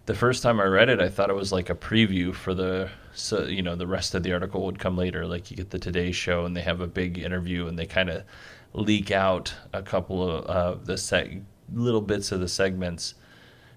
The 0.09 0.15
first 0.15 0.41
time 0.41 0.59
I 0.59 0.63
read 0.63 0.89
it, 0.89 0.99
I 0.99 1.07
thought 1.07 1.29
it 1.29 1.35
was 1.35 1.51
like 1.51 1.69
a 1.69 1.75
preview 1.75 2.33
for 2.33 2.55
the 2.55 2.89
so 3.13 3.43
you 3.43 3.61
know 3.61 3.75
the 3.75 3.85
rest 3.85 4.15
of 4.15 4.23
the 4.23 4.33
article 4.33 4.65
would 4.65 4.79
come 4.79 4.97
later. 4.97 5.27
Like 5.27 5.51
you 5.51 5.57
get 5.57 5.69
the 5.69 5.77
Today 5.77 6.11
Show, 6.11 6.45
and 6.45 6.57
they 6.57 6.61
have 6.61 6.81
a 6.81 6.87
big 6.87 7.19
interview, 7.19 7.67
and 7.67 7.77
they 7.77 7.85
kind 7.85 8.09
of 8.09 8.23
leak 8.73 9.11
out 9.11 9.53
a 9.71 9.83
couple 9.83 10.27
of 10.27 10.45
uh, 10.47 10.83
the 10.83 10.95
seg- 10.95 11.43
little 11.71 12.01
bits 12.01 12.31
of 12.31 12.39
the 12.39 12.47
segments 12.47 13.13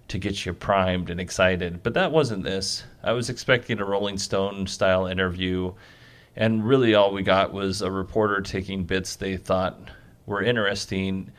to 0.09 0.17
get 0.17 0.47
you 0.47 0.55
primed 0.55 1.11
and 1.11 1.21
excited. 1.21 1.83
But 1.83 1.93
that 1.93 2.13
wasn't 2.13 2.45
this. 2.45 2.85
I 3.03 3.13
was 3.13 3.29
expecting 3.29 3.79
a 3.79 3.85
Rolling 3.85 4.17
Stone 4.17 4.69
style 4.69 5.05
interview, 5.05 5.75
and 6.35 6.67
really 6.67 6.95
all 6.95 7.13
we 7.13 7.23
got 7.23 7.53
was 7.53 7.83
a 7.83 7.91
reporter 7.91 8.41
taking 8.41 8.85
bits 8.85 9.17
they 9.17 9.37
thought 9.37 9.79
were 10.25 10.43
interesting 10.43 11.31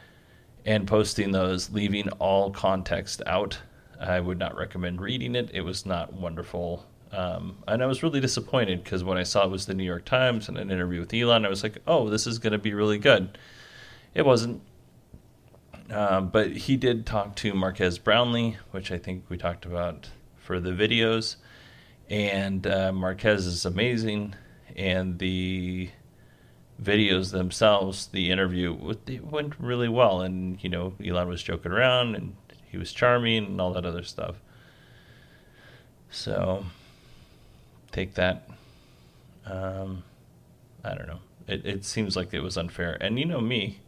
and 0.67 0.85
posting 0.85 1.31
those, 1.31 1.71
leaving 1.71 2.09
all 2.19 2.51
context 2.51 3.23
out. 3.25 3.57
I 3.99 4.19
would 4.19 4.39
not 4.39 4.55
recommend 4.55 5.01
reading 5.01 5.35
it. 5.35 5.51
It 5.53 5.61
was 5.61 5.85
not 5.85 6.13
wonderful. 6.13 6.85
Um, 7.11 7.57
and 7.67 7.83
I 7.83 7.85
was 7.85 8.01
really 8.01 8.19
disappointed 8.19 8.83
because 8.83 9.03
when 9.03 9.17
I 9.17 9.23
saw 9.23 9.45
it 9.45 9.51
was 9.51 9.67
the 9.67 9.73
New 9.73 9.83
York 9.83 10.05
Times 10.05 10.49
and 10.49 10.57
an 10.57 10.71
interview 10.71 10.99
with 10.99 11.13
Elon, 11.13 11.45
I 11.45 11.49
was 11.49 11.61
like, 11.61 11.77
oh, 11.85 12.09
this 12.09 12.25
is 12.25 12.39
going 12.39 12.53
to 12.53 12.59
be 12.59 12.73
really 12.73 12.97
good. 12.97 13.37
It 14.15 14.25
wasn't. 14.25 14.61
Um, 15.91 16.29
but 16.29 16.51
he 16.51 16.75
did 16.75 17.05
talk 17.05 17.35
to 17.37 17.53
Marques 17.53 17.99
Brownlee, 17.99 18.57
which 18.71 18.91
I 18.91 18.97
think 18.97 19.25
we 19.29 19.37
talked 19.37 19.65
about 19.65 20.09
for 20.37 20.59
the 20.59 20.71
videos. 20.71 21.35
And 22.09 22.65
uh, 22.65 22.91
Marques 22.91 23.45
is 23.45 23.65
amazing. 23.65 24.35
And 24.75 25.19
the 25.19 25.89
videos 26.81 27.31
themselves, 27.31 28.07
the 28.07 28.31
interview 28.31 28.95
it 29.07 29.23
went 29.23 29.59
really 29.59 29.89
well. 29.89 30.21
And, 30.21 30.63
you 30.63 30.69
know, 30.69 30.93
Elon 31.05 31.27
was 31.27 31.43
joking 31.43 31.71
around 31.71 32.15
and 32.15 32.35
he 32.73 32.79
was 32.79 32.91
charming 32.91 33.45
and 33.45 33.61
all 33.61 33.71
that 33.71 33.85
other 33.85 34.01
stuff. 34.01 34.37
So 36.09 36.65
take 37.91 38.15
that. 38.15 38.49
Um, 39.45 40.01
I 40.83 40.95
don't 40.95 41.05
know. 41.05 41.19
It, 41.47 41.67
it 41.67 41.85
seems 41.85 42.15
like 42.15 42.33
it 42.33 42.39
was 42.39 42.57
unfair. 42.57 42.97
And 42.99 43.19
you 43.19 43.25
know 43.25 43.39
me, 43.39 43.79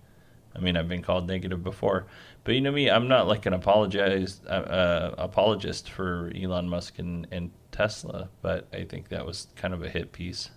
I 0.56 0.60
mean, 0.60 0.78
I've 0.78 0.88
been 0.88 1.02
called 1.02 1.28
negative 1.28 1.64
before, 1.64 2.06
but 2.44 2.54
you 2.54 2.62
know 2.62 2.72
me, 2.72 2.88
I'm 2.88 3.08
not 3.08 3.28
like 3.28 3.48
an 3.48 3.54
apologize 3.54 4.40
uh, 4.46 4.52
uh, 4.52 5.16
apologist 5.18 5.90
for 5.90 6.32
Elon 6.40 6.70
Musk 6.70 7.00
and, 7.00 7.26
and 7.32 7.50
Tesla, 7.72 8.30
but 8.44 8.68
I 8.72 8.84
think 8.84 9.10
that 9.10 9.26
was 9.26 9.48
kind 9.56 9.74
of 9.74 9.84
a 9.84 9.90
hit 9.90 10.12
piece. 10.12 10.52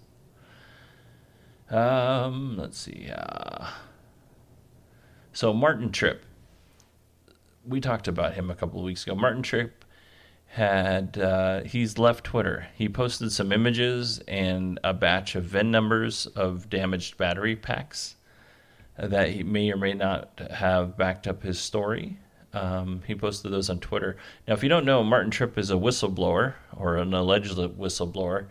Um, 1.70 2.58
let's 2.58 2.76
see. 2.76 3.08
Uh, 3.10 3.68
so 5.32 5.54
Martin 5.54 5.90
Tripp, 5.90 6.26
we 7.68 7.80
talked 7.80 8.08
about 8.08 8.34
him 8.34 8.50
a 8.50 8.54
couple 8.54 8.80
of 8.80 8.84
weeks 8.84 9.04
ago. 9.04 9.14
Martin 9.14 9.42
Tripp 9.42 9.84
had 10.46 11.18
uh, 11.18 11.62
he's 11.64 11.98
left 11.98 12.24
Twitter. 12.24 12.66
He 12.74 12.88
posted 12.88 13.30
some 13.32 13.52
images 13.52 14.20
and 14.26 14.80
a 14.82 14.94
batch 14.94 15.34
of 15.34 15.44
VIN 15.44 15.70
numbers 15.70 16.26
of 16.26 16.70
damaged 16.70 17.18
battery 17.18 17.54
packs 17.54 18.16
that 18.98 19.30
he 19.30 19.42
may 19.42 19.70
or 19.70 19.76
may 19.76 19.94
not 19.94 20.40
have 20.50 20.96
backed 20.96 21.28
up 21.28 21.42
his 21.42 21.58
story. 21.58 22.18
Um, 22.52 23.02
he 23.06 23.14
posted 23.14 23.52
those 23.52 23.68
on 23.68 23.78
Twitter. 23.78 24.16
Now, 24.46 24.54
if 24.54 24.62
you 24.62 24.68
don't 24.68 24.86
know, 24.86 25.04
Martin 25.04 25.30
Tripp 25.30 25.58
is 25.58 25.70
a 25.70 25.74
whistleblower 25.74 26.54
or 26.76 26.96
an 26.96 27.12
alleged 27.12 27.56
whistleblower. 27.56 28.46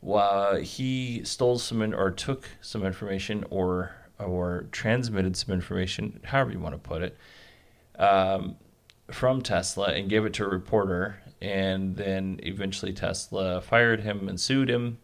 While 0.00 0.56
he 0.56 1.24
stole 1.24 1.58
some 1.58 1.80
in, 1.80 1.94
or 1.94 2.10
took 2.10 2.48
some 2.60 2.84
information 2.84 3.44
or 3.48 3.94
or 4.18 4.66
transmitted 4.70 5.36
some 5.36 5.52
information, 5.54 6.20
however 6.24 6.52
you 6.52 6.60
want 6.60 6.74
to 6.74 6.78
put 6.78 7.02
it, 7.02 7.16
um, 7.98 8.56
from 9.10 9.42
Tesla 9.42 9.88
and 9.88 10.08
gave 10.08 10.24
it 10.24 10.32
to 10.34 10.44
a 10.44 10.48
reporter, 10.48 11.22
and 11.40 11.96
then 11.96 12.40
eventually 12.42 12.92
Tesla 12.92 13.60
fired 13.60 14.00
him 14.00 14.28
and 14.28 14.40
sued 14.40 14.70
him 14.70 14.98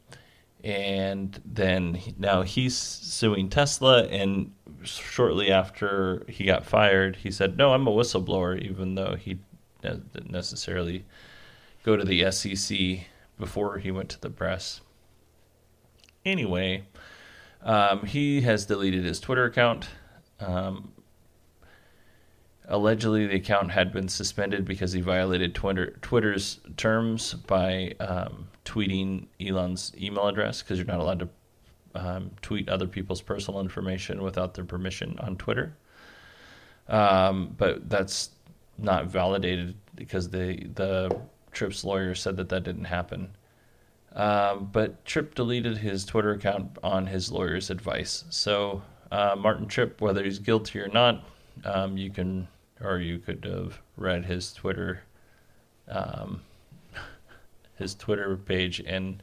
and 0.63 1.41
then 1.45 1.99
now 2.19 2.43
he's 2.43 2.77
suing 2.77 3.49
Tesla. 3.49 4.05
And 4.05 4.53
shortly 4.83 5.51
after 5.51 6.25
he 6.29 6.45
got 6.45 6.67
fired, 6.67 7.17
he 7.17 7.31
said, 7.31 7.57
"No, 7.57 7.73
I'm 7.73 7.87
a 7.87 7.91
whistleblower," 7.91 8.61
even 8.61 8.95
though 8.95 9.17
he 9.17 9.39
didn't 9.83 10.31
necessarily 10.31 11.05
go 11.83 11.97
to 11.97 12.05
the 12.05 12.31
SEC 12.31 13.07
before 13.39 13.79
he 13.79 13.91
went 13.91 14.11
to 14.11 14.21
the 14.21 14.31
press. 14.31 14.83
Anyway, 16.27 16.85
um, 17.63 18.05
he 18.05 18.43
has 18.43 18.67
deleted 18.67 19.05
his 19.05 19.21
Twitter 19.21 19.45
account. 19.45 19.89
Um, 20.39 20.93
allegedly, 22.71 23.27
the 23.27 23.37
account 23.37 23.73
had 23.73 23.93
been 23.93 24.09
suspended 24.09 24.65
because 24.65 24.93
he 24.93 25.01
violated 25.01 25.55
Twitter, 25.55 25.99
Twitter's 26.01 26.61
terms 26.77 27.35
by 27.35 27.95
um, 28.01 28.49
tweeting 28.65 29.27
Elon's 29.41 29.93
email 30.01 30.29
address 30.29 30.63
because 30.63 30.79
you're 30.79 30.87
not 30.87 31.01
allowed 31.01 31.19
to 31.21 31.29
um, 31.95 32.31
tweet 32.41 32.69
other 32.69 32.87
people's 32.87 33.21
personal 33.21 33.61
information 33.61 34.23
without 34.23 34.55
their 34.55 34.65
permission 34.65 35.19
on 35.19 35.37
Twitter. 35.37 35.77
Um, 36.89 37.55
but 37.59 37.91
that's 37.91 38.31
not 38.79 39.07
validated 39.07 39.75
because 39.95 40.31
the 40.31 40.67
the 40.75 41.15
Tripp's 41.53 41.85
lawyer 41.85 42.15
said 42.15 42.37
that 42.37 42.49
that 42.49 42.63
didn't 42.63 42.85
happen. 42.85 43.37
Um, 44.15 44.71
but 44.73 45.05
Tripp 45.05 45.35
deleted 45.35 45.79
his 45.79 46.05
Twitter 46.05 46.33
account 46.33 46.79
on 46.83 47.07
his 47.07 47.31
lawyer's 47.31 47.71
advice. 47.71 48.25
So 48.31 48.83
uh, 49.13 49.37
Martin 49.39 49.69
Tripp, 49.69 50.01
whether 50.01 50.25
he's 50.25 50.39
guilty 50.39 50.81
or 50.81 50.89
not, 50.89 51.25
um, 51.65 51.97
you 51.97 52.11
can 52.11 52.49
or 52.83 52.99
you 52.99 53.19
could 53.19 53.45
have 53.45 53.81
read 53.97 54.25
his 54.25 54.53
Twitter 54.53 55.03
um, 55.89 56.43
his 57.77 57.95
Twitter 57.95 58.37
page 58.37 58.81
and 58.81 59.23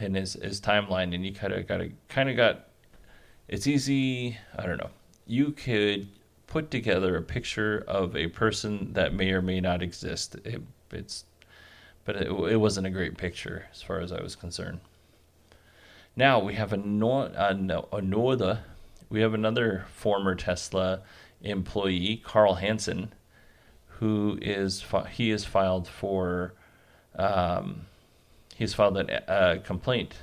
and 0.00 0.16
his 0.16 0.34
his 0.34 0.60
timeline, 0.60 1.14
and 1.14 1.24
you 1.24 1.32
kind 1.32 1.52
of 1.52 1.66
got 1.66 1.80
kind 2.08 2.28
of 2.28 2.36
got. 2.36 2.64
It's 3.48 3.66
easy. 3.66 4.36
I 4.56 4.66
don't 4.66 4.78
know. 4.78 4.90
You 5.26 5.52
could 5.52 6.08
put 6.46 6.70
together 6.70 7.16
a 7.16 7.22
picture 7.22 7.84
of 7.86 8.16
a 8.16 8.26
person 8.28 8.92
that 8.94 9.14
may 9.14 9.30
or 9.30 9.40
may 9.40 9.60
not 9.60 9.82
exist. 9.82 10.36
It, 10.44 10.62
it's, 10.90 11.24
but 12.04 12.16
it, 12.16 12.30
it 12.30 12.56
wasn't 12.56 12.86
a 12.86 12.90
great 12.90 13.16
picture 13.16 13.66
as 13.72 13.82
far 13.82 14.00
as 14.00 14.12
I 14.12 14.22
was 14.22 14.34
concerned. 14.36 14.80
Now 16.16 16.40
we 16.40 16.54
have 16.54 16.72
a 16.72 16.76
no, 16.76 17.22
a, 17.22 17.96
another, 17.96 18.60
we 19.08 19.20
have 19.20 19.34
another 19.34 19.86
former 19.94 20.34
Tesla 20.34 21.00
employee, 21.42 22.22
Carl 22.24 22.54
Hansen, 22.54 23.12
who 23.86 24.38
is 24.40 24.84
he 25.10 25.30
is 25.30 25.44
filed 25.44 25.88
for 25.88 26.54
um, 27.16 27.86
he's 28.54 28.74
filed 28.74 28.96
a, 28.96 29.54
a 29.54 29.58
complaint 29.58 30.16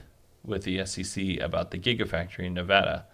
with 0.44 0.64
the 0.64 0.86
SEC 0.86 1.40
about 1.42 1.72
the 1.72 1.78
Gigafactory 1.78 2.46
in 2.46 2.54
Nevada. 2.54 3.06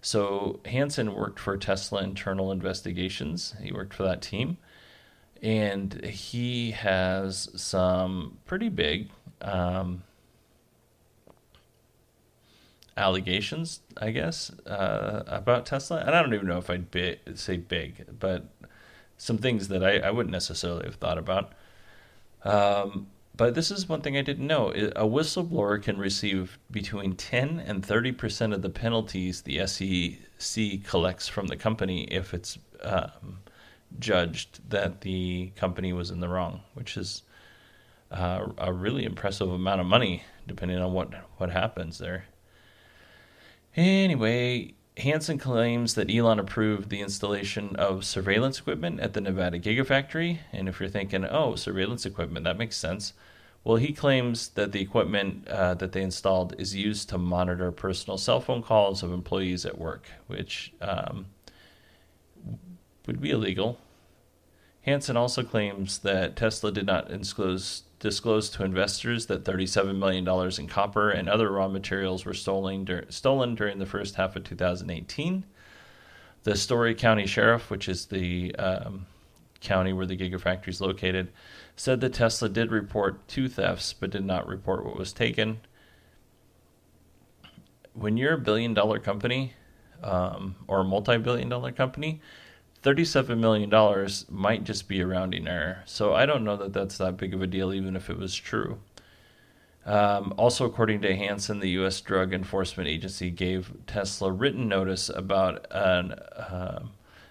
So 0.00 0.60
Hansen 0.64 1.14
worked 1.14 1.38
for 1.38 1.56
Tesla 1.56 2.02
Internal 2.02 2.52
Investigations. 2.52 3.54
He 3.62 3.72
worked 3.72 3.94
for 3.94 4.02
that 4.04 4.22
team, 4.22 4.58
and 5.42 6.04
he 6.04 6.72
has 6.72 7.48
some 7.56 8.38
pretty 8.44 8.68
big 8.68 9.10
um, 9.40 10.02
allegations, 12.96 13.80
I 13.96 14.10
guess, 14.10 14.50
uh, 14.66 15.22
about 15.26 15.66
Tesla. 15.66 15.98
And 15.98 16.10
I 16.10 16.22
don't 16.22 16.34
even 16.34 16.46
know 16.46 16.58
if 16.58 16.70
I'd 16.70 16.86
say 17.34 17.56
big, 17.56 18.06
but 18.18 18.46
some 19.18 19.38
things 19.38 19.68
that 19.68 19.84
I, 19.84 19.98
I 19.98 20.10
wouldn't 20.10 20.32
necessarily 20.32 20.84
have 20.86 20.96
thought 20.96 21.18
about. 21.18 21.52
Um, 22.44 23.08
but 23.36 23.54
this 23.54 23.70
is 23.70 23.88
one 23.88 24.00
thing 24.00 24.16
I 24.16 24.22
didn't 24.22 24.46
know. 24.46 24.70
A 24.70 25.04
whistleblower 25.04 25.82
can 25.82 25.98
receive 25.98 26.58
between 26.70 27.16
10 27.16 27.60
and 27.60 27.86
30% 27.86 28.54
of 28.54 28.62
the 28.62 28.70
penalties 28.70 29.42
the 29.42 29.66
SEC 29.66 30.84
collects 30.84 31.28
from 31.28 31.46
the 31.46 31.56
company 31.56 32.04
if 32.04 32.32
it's 32.32 32.58
um, 32.82 33.40
judged 33.98 34.68
that 34.70 35.02
the 35.02 35.52
company 35.56 35.92
was 35.92 36.10
in 36.10 36.20
the 36.20 36.28
wrong, 36.28 36.62
which 36.72 36.96
is 36.96 37.22
uh, 38.10 38.46
a 38.56 38.72
really 38.72 39.04
impressive 39.04 39.50
amount 39.50 39.82
of 39.82 39.86
money, 39.86 40.22
depending 40.46 40.78
on 40.78 40.92
what, 40.94 41.12
what 41.36 41.50
happens 41.50 41.98
there. 41.98 42.24
Anyway, 43.76 44.72
Hansen 44.96 45.36
claims 45.36 45.94
that 45.94 46.10
Elon 46.10 46.38
approved 46.38 46.88
the 46.88 47.02
installation 47.02 47.76
of 47.76 48.06
surveillance 48.06 48.58
equipment 48.58 49.00
at 49.00 49.12
the 49.12 49.20
Nevada 49.20 49.58
Gigafactory. 49.58 50.38
And 50.50 50.68
if 50.68 50.80
you're 50.80 50.88
thinking, 50.88 51.26
oh, 51.26 51.54
surveillance 51.56 52.06
equipment, 52.06 52.44
that 52.44 52.56
makes 52.56 52.76
sense. 52.76 53.12
Well, 53.62 53.76
he 53.76 53.92
claims 53.92 54.48
that 54.50 54.72
the 54.72 54.80
equipment 54.80 55.46
uh, 55.48 55.74
that 55.74 55.92
they 55.92 56.00
installed 56.00 56.54
is 56.56 56.74
used 56.74 57.10
to 57.10 57.18
monitor 57.18 57.70
personal 57.72 58.16
cell 58.16 58.40
phone 58.40 58.62
calls 58.62 59.02
of 59.02 59.12
employees 59.12 59.66
at 59.66 59.76
work, 59.76 60.06
which 60.28 60.72
um, 60.80 61.26
would 63.06 63.20
be 63.20 63.30
illegal. 63.30 63.78
Hansen 64.82 65.16
also 65.16 65.42
claims 65.42 65.98
that 65.98 66.36
Tesla 66.36 66.70
did 66.70 66.86
not 66.86 67.08
disclose 67.08 67.82
disclosed 67.98 68.54
to 68.54 68.64
investors 68.64 69.26
that 69.26 69.44
$37 69.44 69.96
million 69.96 70.26
in 70.58 70.68
copper 70.68 71.10
and 71.10 71.28
other 71.28 71.50
raw 71.50 71.68
materials 71.68 72.24
were 72.24 72.34
stolen, 72.34 72.84
dur- 72.84 73.06
stolen 73.08 73.54
during 73.54 73.78
the 73.78 73.86
first 73.86 74.16
half 74.16 74.36
of 74.36 74.44
2018. 74.44 75.44
The 76.42 76.56
Storey 76.56 76.94
County 76.94 77.26
Sheriff, 77.26 77.70
which 77.70 77.88
is 77.88 78.06
the 78.06 78.54
um, 78.56 79.06
county 79.60 79.92
where 79.92 80.06
the 80.06 80.16
Gigafactory 80.16 80.68
is 80.68 80.80
located, 80.80 81.32
said 81.74 82.00
that 82.00 82.14
Tesla 82.14 82.48
did 82.48 82.70
report 82.70 83.26
two 83.28 83.48
thefts 83.48 83.92
but 83.92 84.10
did 84.10 84.24
not 84.24 84.46
report 84.46 84.84
what 84.84 84.96
was 84.96 85.12
taken. 85.12 85.60
When 87.94 88.16
you're 88.16 88.34
a 88.34 88.38
billion 88.38 88.74
dollar 88.74 88.98
company 88.98 89.54
um, 90.02 90.56
or 90.68 90.80
a 90.80 90.84
multi 90.84 91.16
billion 91.18 91.48
dollar 91.48 91.72
company, 91.72 92.20
$37 92.86 93.38
million 93.38 94.08
might 94.30 94.62
just 94.62 94.86
be 94.86 95.00
a 95.00 95.06
rounding 95.06 95.48
error. 95.48 95.82
So 95.86 96.14
I 96.14 96.24
don't 96.24 96.44
know 96.44 96.56
that 96.56 96.72
that's 96.72 96.98
that 96.98 97.16
big 97.16 97.34
of 97.34 97.42
a 97.42 97.46
deal, 97.46 97.74
even 97.74 97.96
if 97.96 98.08
it 98.08 98.16
was 98.16 98.34
true. 98.36 98.78
Um, 99.84 100.32
also, 100.36 100.64
according 100.64 101.00
to 101.02 101.16
Hansen, 101.16 101.58
the 101.58 101.70
U.S. 101.70 102.00
Drug 102.00 102.32
Enforcement 102.32 102.88
Agency 102.88 103.30
gave 103.30 103.72
Tesla 103.88 104.30
written 104.30 104.68
notice 104.68 105.08
about 105.08 105.66
an, 105.72 106.12
uh, 106.12 106.84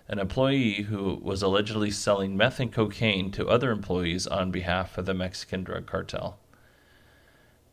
an 0.09 0.19
employee 0.19 0.83
who 0.83 1.19
was 1.21 1.41
allegedly 1.41 1.91
selling 1.91 2.35
meth 2.35 2.59
and 2.59 2.71
cocaine 2.71 3.31
to 3.31 3.47
other 3.47 3.71
employees 3.71 4.27
on 4.27 4.51
behalf 4.51 4.97
of 4.97 5.05
the 5.05 5.13
Mexican 5.13 5.63
drug 5.63 5.85
cartel. 5.85 6.37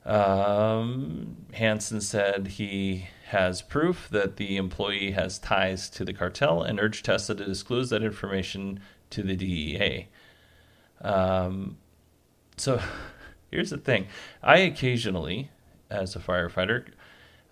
Um, 0.04 1.36
Hansen 1.52 2.00
said 2.00 2.46
he 2.48 3.08
has 3.32 3.62
proof 3.62 4.10
that 4.10 4.36
the 4.36 4.58
employee 4.58 5.12
has 5.12 5.38
ties 5.38 5.88
to 5.88 6.04
the 6.04 6.12
cartel 6.12 6.62
and 6.62 6.78
urged 6.78 7.06
Tesla 7.06 7.34
to 7.34 7.46
disclose 7.46 7.88
that 7.88 8.02
information 8.02 8.78
to 9.08 9.22
the 9.22 9.34
DEA. 9.34 10.06
Um, 11.00 11.78
so 12.58 12.78
here's 13.50 13.70
the 13.70 13.78
thing 13.78 14.06
I 14.42 14.58
occasionally, 14.58 15.50
as 15.88 16.14
a 16.14 16.18
firefighter, 16.18 16.88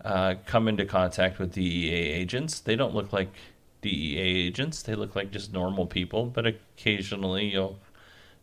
uh, 0.05 0.35
come 0.45 0.69
into 0.69 0.85
contact 0.85 1.39
with 1.39 1.55
DEA 1.55 1.95
agents. 1.95 2.61
They 2.61 2.77
don't 2.77 2.95
look 2.95 3.11
like 3.11 3.33
DEA 3.81 4.19
agents, 4.19 4.83
they 4.83 4.95
look 4.95 5.17
like 5.17 5.31
just 5.31 5.51
normal 5.51 5.87
people, 5.87 6.27
but 6.27 6.47
occasionally 6.47 7.47
you'll 7.47 7.79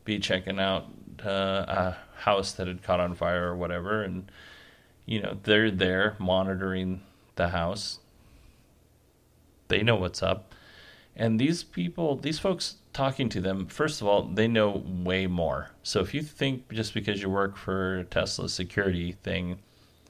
be 0.06 0.17
checking 0.17 0.60
out 0.60 0.88
uh, 1.23 1.65
a 1.67 1.97
house 2.15 2.54
that 2.54 2.65
had 2.65 2.82
caught 2.82 3.00
on 3.00 3.13
fire 3.13 3.47
or 3.47 3.56
whatever, 3.56 4.02
and 4.02 4.32
you 5.06 5.21
know 5.21 5.38
they're 5.43 5.69
there 5.69 6.15
monitoring 6.17 7.04
the 7.38 7.50
house. 7.50 8.00
They 9.67 9.84
know 9.84 9.95
what's 9.95 10.21
up. 10.21 10.54
And 11.15 11.39
these 11.39 11.63
people, 11.63 12.15
these 12.15 12.38
folks 12.38 12.76
talking 12.93 13.28
to 13.30 13.41
them, 13.41 13.65
first 13.67 14.02
of 14.02 14.08
all, 14.08 14.23
they 14.23 14.47
know 14.47 14.84
way 14.86 15.26
more. 15.26 15.71
So 15.82 16.00
if 16.00 16.13
you 16.13 16.21
think 16.21 16.71
just 16.71 16.93
because 16.93 17.21
you 17.21 17.30
work 17.30 17.58
for 17.58 18.04
Tesla's 18.12 18.54
security 18.54 19.13
thing 19.23 19.58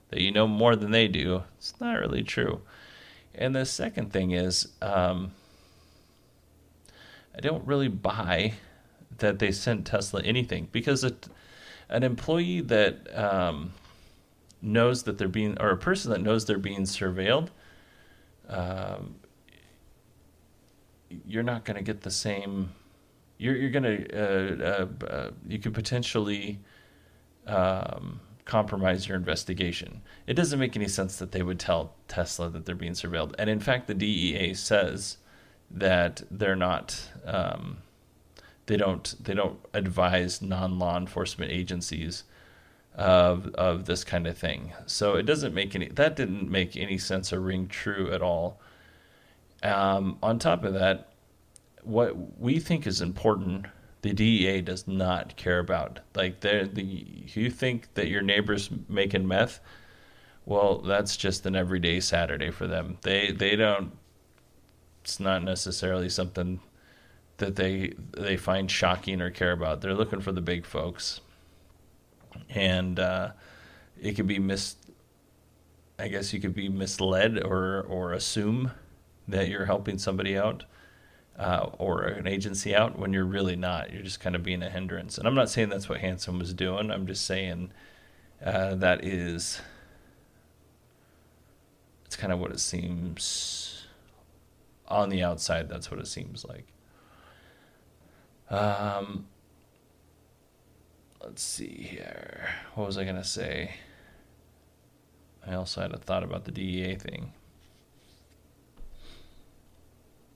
that 0.09 0.21
you 0.21 0.31
know 0.31 0.47
more 0.47 0.75
than 0.75 0.91
they 0.91 1.07
do, 1.07 1.43
it's 1.57 1.79
not 1.79 1.99
really 1.99 2.23
true. 2.23 2.61
And 3.33 3.55
the 3.55 3.65
second 3.65 4.11
thing 4.11 4.31
is, 4.31 4.67
um, 4.81 5.31
I 7.35 7.39
don't 7.39 7.65
really 7.65 7.87
buy 7.87 8.53
that 9.19 9.39
they 9.39 9.51
sent 9.51 9.85
Tesla 9.85 10.21
anything 10.23 10.67
because 10.71 11.03
an 11.03 12.03
employee 12.03 12.61
that 12.61 13.17
um, 13.17 13.73
knows 14.61 15.03
that 15.03 15.17
they're 15.17 15.27
being, 15.27 15.57
or 15.59 15.69
a 15.69 15.77
person 15.77 16.11
that 16.11 16.21
knows 16.21 16.45
they're 16.45 16.57
being 16.57 16.81
surveilled, 16.81 17.49
um, 18.49 19.15
you're 21.25 21.43
not 21.43 21.65
going 21.65 21.77
to 21.77 21.83
get 21.83 22.01
the 22.01 22.11
same. 22.11 22.71
You're 23.37 23.55
you're 23.55 23.69
going 23.69 23.83
to 23.83 24.13
uh, 24.13 24.65
uh, 24.65 25.05
uh, 25.05 25.31
you 25.47 25.59
could 25.59 25.73
potentially 25.73 26.59
um, 27.45 28.19
compromise 28.45 29.07
your 29.07 29.17
investigation. 29.17 30.01
It 30.25 30.33
doesn't 30.33 30.59
make 30.59 30.75
any 30.75 30.87
sense 30.87 31.17
that 31.17 31.31
they 31.31 31.43
would 31.43 31.59
tell 31.59 31.93
Tesla 32.07 32.49
that 32.49 32.65
they're 32.65 32.75
being 32.75 32.93
surveilled, 32.93 33.33
and 33.37 33.49
in 33.49 33.59
fact, 33.59 33.87
the 33.87 33.93
DEA 33.93 34.53
says 34.53 35.17
that 35.71 36.23
they're 36.31 36.55
not. 36.55 37.09
Um, 37.25 37.77
they 38.65 38.75
don't 38.75 39.15
they 39.23 39.33
don't 39.33 39.59
advise 39.73 40.41
non 40.41 40.77
law 40.77 40.97
enforcement 40.97 41.51
agencies 41.51 42.25
of 42.97 43.47
of 43.55 43.85
this 43.85 44.03
kind 44.03 44.27
of 44.27 44.37
thing. 44.37 44.73
So 44.87 45.15
it 45.15 45.23
doesn't 45.23 45.53
make 45.53 45.75
any 45.75 45.87
that 45.89 46.15
didn't 46.15 46.49
make 46.49 46.75
any 46.75 46.97
sense 46.97 47.31
or 47.31 47.39
ring 47.39 47.67
true 47.67 48.11
at 48.11 48.21
all. 48.21 48.59
Um, 49.63 50.17
on 50.21 50.39
top 50.39 50.63
of 50.63 50.73
that, 50.73 51.13
what 51.83 52.39
we 52.39 52.59
think 52.59 52.85
is 52.87 53.01
important, 53.01 53.67
the 54.01 54.13
DEA 54.13 54.61
does 54.61 54.87
not 54.87 55.35
care 55.35 55.59
about. 55.59 55.99
Like 56.15 56.41
the 56.41 56.69
you 56.75 57.49
think 57.51 57.93
that 57.93 58.07
your 58.07 58.21
neighbor's 58.23 58.69
making 58.89 59.27
meth, 59.27 59.59
well, 60.45 60.79
that's 60.79 61.15
just 61.17 61.45
an 61.45 61.55
everyday 61.55 61.99
Saturday 61.99 62.49
for 62.51 62.67
them. 62.67 62.97
They 63.03 63.31
they 63.31 63.55
don't. 63.55 63.91
It's 65.03 65.19
not 65.19 65.43
necessarily 65.43 66.09
something 66.09 66.59
that 67.37 67.55
they 67.55 67.93
they 68.17 68.37
find 68.37 68.71
shocking 68.71 69.21
or 69.21 69.29
care 69.29 69.51
about. 69.51 69.81
They're 69.81 69.93
looking 69.93 70.21
for 70.21 70.31
the 70.31 70.41
big 70.41 70.65
folks 70.65 71.21
and 72.49 72.99
uh, 72.99 73.31
it 74.01 74.13
could 74.13 74.27
be 74.27 74.39
mis. 74.39 74.75
I 75.99 76.07
guess 76.07 76.31
you 76.33 76.39
could 76.39 76.53
be 76.53 76.69
misled 76.69 77.43
or 77.43 77.81
or 77.83 78.13
assume 78.13 78.71
that 79.27 79.49
you're 79.49 79.65
helping 79.65 79.97
somebody 79.97 80.37
out 80.37 80.63
uh, 81.37 81.69
or 81.77 82.03
an 82.03 82.27
agency 82.27 82.75
out 82.75 82.97
when 82.97 83.13
you're 83.13 83.25
really 83.25 83.55
not. 83.55 83.91
You're 83.91 84.03
just 84.03 84.19
kind 84.19 84.35
of 84.35 84.43
being 84.43 84.63
a 84.63 84.69
hindrance. 84.69 85.17
And 85.17 85.27
I'm 85.27 85.35
not 85.35 85.49
saying 85.49 85.69
that's 85.69 85.89
what 85.89 85.99
Hansen 85.99 86.39
was 86.39 86.53
doing. 86.53 86.91
I'm 86.91 87.07
just 87.07 87.25
saying 87.25 87.71
uh, 88.43 88.75
that 88.75 89.03
is. 89.03 89.61
It's 92.05 92.15
kind 92.15 92.31
of 92.31 92.39
what 92.39 92.51
it 92.51 92.59
seems 92.59 93.85
on 94.87 95.09
the 95.09 95.23
outside. 95.23 95.67
That's 95.69 95.91
what 95.91 95.99
it 95.99 96.07
seems 96.07 96.45
like. 96.45 96.67
Um, 98.49 99.27
let's 101.23 101.43
see 101.43 101.87
here. 101.91 102.49
What 102.75 102.87
was 102.87 102.97
I 102.97 103.03
going 103.03 103.15
to 103.15 103.23
say? 103.23 103.75
I 105.45 105.53
also 105.53 105.81
had 105.81 105.93
a 105.93 105.97
thought 105.97 106.23
about 106.23 106.45
the 106.45 106.51
DEA 106.51 106.95
thing. 106.95 107.31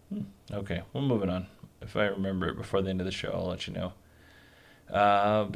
Hmm. 0.09 0.21
Okay, 0.51 0.81
we're 0.93 1.01
moving 1.01 1.29
on. 1.29 1.47
If 1.81 1.95
I 1.95 2.05
remember 2.05 2.47
it 2.47 2.57
before 2.57 2.81
the 2.81 2.89
end 2.89 3.01
of 3.01 3.05
the 3.05 3.11
show, 3.11 3.31
I'll 3.33 3.47
let 3.47 3.67
you 3.67 3.73
know. 3.73 3.93
Uh, 4.89 5.47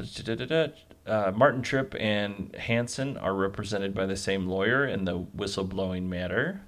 uh, 1.06 1.32
Martin 1.34 1.62
Tripp 1.62 1.94
and 1.98 2.54
Hansen 2.56 3.16
are 3.18 3.34
represented 3.34 3.94
by 3.94 4.06
the 4.06 4.16
same 4.16 4.46
lawyer 4.46 4.86
in 4.86 5.04
the 5.04 5.18
whistleblowing 5.18 6.04
matter. 6.04 6.62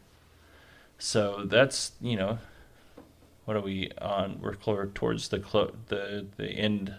So 0.99 1.45
that's, 1.47 1.93
you 2.01 2.17
know, 2.17 2.39
what 3.45 3.57
are 3.57 3.63
we 3.63 3.91
on? 4.01 4.39
We're 4.43 4.55
close 4.55 4.89
towards 4.95 5.29
the 5.29 5.39
clo- 5.39 5.75
the 5.87 6.27
the 6.37 6.51
end 6.51 6.95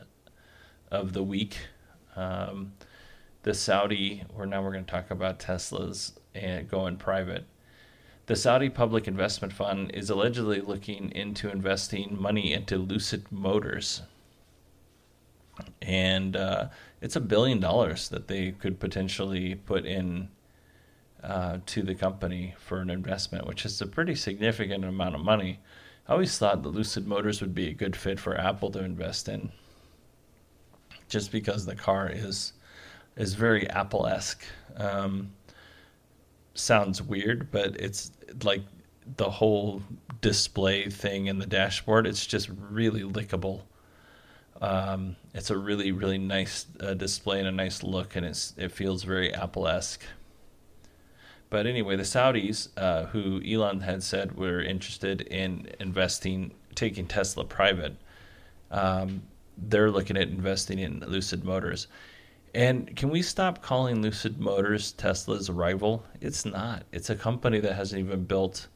of 0.91 1.13
the 1.13 1.23
week. 1.23 1.58
Um, 2.15 2.73
the 3.43 3.54
Saudi, 3.54 4.23
or 4.36 4.45
now 4.45 4.62
we're 4.62 4.73
going 4.73 4.86
to 4.86 4.91
talk 4.91 5.12
about 5.12 5.39
Tesla's 5.39 6.13
and 6.36 6.69
going 6.69 6.97
private. 6.97 7.45
The 8.25 8.36
Saudi 8.36 8.69
Public 8.69 9.08
Investment 9.08 9.54
Fund 9.54 9.91
is 9.93 10.10
allegedly 10.10 10.62
looking 10.62 11.12
into 11.12 11.49
investing 11.49 12.15
money 12.19 12.54
into 12.54 12.78
Lucid 12.78 13.32
Motors. 13.32 14.04
And 15.82 16.36
uh, 16.36 16.67
it's 17.02 17.15
a 17.15 17.21
billion 17.21 17.60
dollars 17.60 18.10
that 18.10 18.28
they 18.28 18.52
could 18.52 18.80
potentially 18.80 19.56
put 19.56 19.86
in 19.86 20.30
uh, 21.23 21.58
to 21.65 21.82
the 21.82 21.95
company 21.95 22.56
for 22.60 22.80
an 22.80 22.89
investment, 22.89 23.47
which 23.47 23.65
is 23.65 23.82
a 23.82 23.88
pretty 23.88 24.15
significant 24.15 24.86
amount 24.86 25.15
of 25.15 25.21
money. 25.21 25.60
I 26.08 26.13
always 26.13 26.38
thought 26.38 26.63
that 26.63 26.69
Lucid 26.69 27.08
Motors 27.08 27.41
would 27.41 27.56
be 27.56 27.67
a 27.67 27.73
good 27.73 27.95
fit 27.95 28.19
for 28.19 28.38
Apple 28.38 28.71
to 28.71 28.84
invest 28.84 29.28
in, 29.28 29.52
just 31.10 31.32
because 31.32 31.65
the 31.65 31.76
car 31.76 32.10
is 32.10 32.54
is 33.17 33.34
very 33.34 33.69
Apple 33.69 34.08
esque. 34.08 34.45
Um, 34.78 35.34
sounds 36.54 37.02
weird, 37.02 37.52
but 37.52 37.76
it's 37.76 38.12
like 38.43 38.62
the 39.17 39.30
whole 39.30 39.82
display 40.22 40.89
thing 40.89 41.26
in 41.28 41.39
the 41.39 41.45
dashboard. 41.45 42.08
It's 42.08 42.26
just 42.26 42.50
really 42.69 43.02
lickable. 43.02 43.63
Um, 44.62 45.15
it's 45.34 45.50
a 45.50 45.58
really 45.58 45.91
really 45.91 46.17
nice 46.17 46.65
uh, 46.80 46.93
display 46.93 47.39
and 47.39 47.48
a 47.48 47.52
nice 47.52 47.84
look, 47.84 48.15
and 48.15 48.26
it's 48.26 48.54
it 48.58 48.72
feels 48.72 49.04
very 49.04 49.34
Apple 49.34 49.67
esque. 49.67 50.04
But 51.50 51.65
anyway, 51.65 51.95
the 51.95 52.04
Saudis, 52.04 52.69
uh, 52.78 53.06
who 53.08 53.41
Elon 53.43 53.82
had 53.82 54.04
said 54.04 54.38
were 54.38 54.62
interested 54.62 55.22
in 55.22 55.67
investing, 55.80 56.52
taking 56.76 57.08
Tesla 57.08 57.43
private, 57.43 57.95
um, 58.69 59.24
they're 59.67 59.91
looking 59.91 60.17
at 60.17 60.30
investing 60.30 60.80
in 60.80 61.00
Lucid 61.08 61.43
Motors. 61.43 61.88
And 62.54 62.95
can 62.95 63.10
we 63.10 63.22
stop 63.22 63.62
calling 63.62 64.02
Lucid 64.02 64.39
Motors 64.39 64.93
Tesla's 64.93 65.50
rival? 65.50 66.04
It's 66.19 66.45
not. 66.45 66.84
It's 66.91 67.10
a 67.10 67.15
company 67.15 67.60
that 67.60 67.76
hasn't 67.76 68.00
even 68.00 68.24
built 68.24 68.67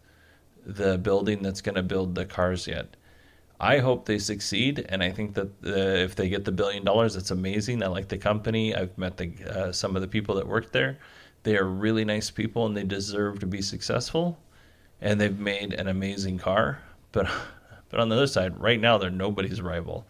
the 0.66 0.98
building 0.98 1.42
that's 1.42 1.62
going 1.62 1.76
to 1.76 1.84
build 1.84 2.16
the 2.16 2.26
cars 2.26 2.68
yet. 2.68 2.96
I 3.60 3.80
hope 3.80 4.06
they 4.06 4.20
succeed, 4.20 4.86
and 4.90 5.02
I 5.02 5.10
think 5.12 5.36
that 5.36 5.48
uh, 5.66 6.04
if 6.04 6.16
they 6.16 6.28
get 6.30 6.46
the 6.46 6.52
billion 6.52 6.84
dollars, 6.84 7.16
it's 7.16 7.32
amazing. 7.32 7.82
I 7.82 7.88
like 7.88 8.10
the 8.10 8.18
company. 8.18 8.76
I've 8.76 8.98
met 8.98 9.18
the 9.18 9.32
uh, 9.48 9.72
some 9.72 9.96
of 9.96 10.02
the 10.02 10.08
people 10.08 10.36
that 10.36 10.48
work 10.48 10.72
there. 10.72 10.98
They 11.44 11.58
are 11.58 11.66
really 11.66 12.06
nice 12.06 12.30
people, 12.30 12.66
and 12.66 12.76
they 12.76 12.84
deserve 12.84 13.40
to 13.40 13.48
be 13.48 13.62
successful. 13.62 14.38
And 15.02 15.20
they've 15.20 15.38
made 15.38 15.74
an 15.74 15.88
amazing 15.88 16.40
car. 16.40 16.80
But 17.12 17.30
but 17.90 18.00
on 18.00 18.10
the 18.10 18.16
other 18.16 18.28
side, 18.28 18.60
right 18.60 18.80
now 18.80 18.98
they're 18.98 19.10
nobody's 19.10 19.62
rival. 19.62 20.06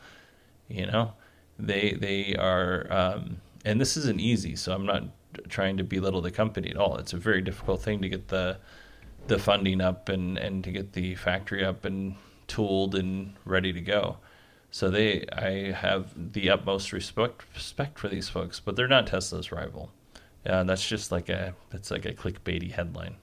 You 0.73 0.87
know, 0.87 1.13
they 1.57 1.91
they 1.91 2.35
are. 2.35 2.91
Um, 2.91 3.37
and 3.65 3.79
this 3.79 3.95
isn't 3.95 4.19
easy. 4.19 4.55
So 4.55 4.73
I'm 4.73 4.85
not 4.85 5.03
trying 5.47 5.77
to 5.77 5.83
belittle 5.83 6.21
the 6.21 6.31
company 6.31 6.69
at 6.69 6.77
all. 6.77 6.97
It's 6.97 7.13
a 7.13 7.17
very 7.17 7.41
difficult 7.41 7.81
thing 7.81 8.01
to 8.01 8.09
get 8.09 8.27
the 8.27 8.57
the 9.27 9.39
funding 9.39 9.79
up 9.79 10.09
and 10.09 10.37
and 10.37 10.63
to 10.63 10.71
get 10.71 10.93
the 10.93 11.15
factory 11.15 11.63
up 11.63 11.85
and 11.85 12.15
tooled 12.47 12.95
and 12.95 13.35
ready 13.45 13.71
to 13.71 13.81
go. 13.81 14.17
So 14.71 14.89
they, 14.89 15.25
I 15.31 15.71
have 15.71 16.33
the 16.33 16.49
utmost 16.49 16.91
respect 16.93 17.45
respect 17.53 17.99
for 17.99 18.07
these 18.07 18.27
folks, 18.27 18.59
but 18.59 18.75
they're 18.75 18.87
not 18.87 19.05
Tesla's 19.05 19.51
rival. 19.51 19.91
Uh, 20.45 20.63
that's 20.63 20.87
just 20.87 21.11
like 21.11 21.29
a 21.29 21.53
that's 21.69 21.91
like 21.91 22.05
a 22.05 22.13
clickbaity 22.13 22.71
headline. 22.71 23.15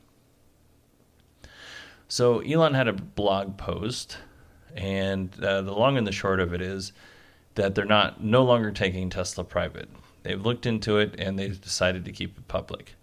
So 2.07 2.41
Elon 2.41 2.75
had 2.75 2.89
a 2.89 2.93
blog 2.93 3.57
post, 3.57 4.19
and 4.75 5.33
uh, 5.43 5.63
the 5.63 5.73
long 5.73 5.99
and 5.99 6.07
the 6.07 6.13
short 6.13 6.41
of 6.41 6.55
it 6.55 6.63
is 6.63 6.93
that 7.55 7.75
they're 7.75 7.85
not 7.85 8.23
no 8.23 8.45
longer 8.45 8.71
taking 8.71 9.11
Tesla 9.11 9.45
private. 9.45 9.89
They've 10.23 10.41
looked 10.41 10.67
into 10.67 10.99
it 10.99 11.15
and 11.19 11.39
they've 11.39 11.61
decided 11.61 12.05
to 12.05 12.13
keep 12.13 12.39
it 12.39 12.49
public. 12.49 12.95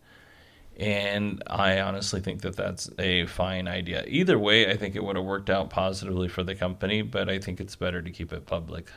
And 0.78 1.42
I 1.48 1.80
honestly 1.80 2.22
think 2.22 2.42
that 2.42 2.56
that's 2.56 2.90
a 3.00 3.26
fine 3.26 3.68
idea. 3.68 4.04
Either 4.08 4.38
way, 4.38 4.70
I 4.70 4.78
think 4.78 4.96
it 4.96 5.04
would 5.04 5.16
have 5.16 5.26
worked 5.26 5.50
out 5.50 5.72
positively 5.72 6.28
for 6.28 6.44
the 6.44 6.54
company, 6.54 7.02
but 7.02 7.30
I 7.30 7.40
think 7.40 7.60
it's 7.60 7.76
better 7.76 8.02
to 8.02 8.12
keep 8.12 8.32
it 8.32 8.46
public. 8.46 8.92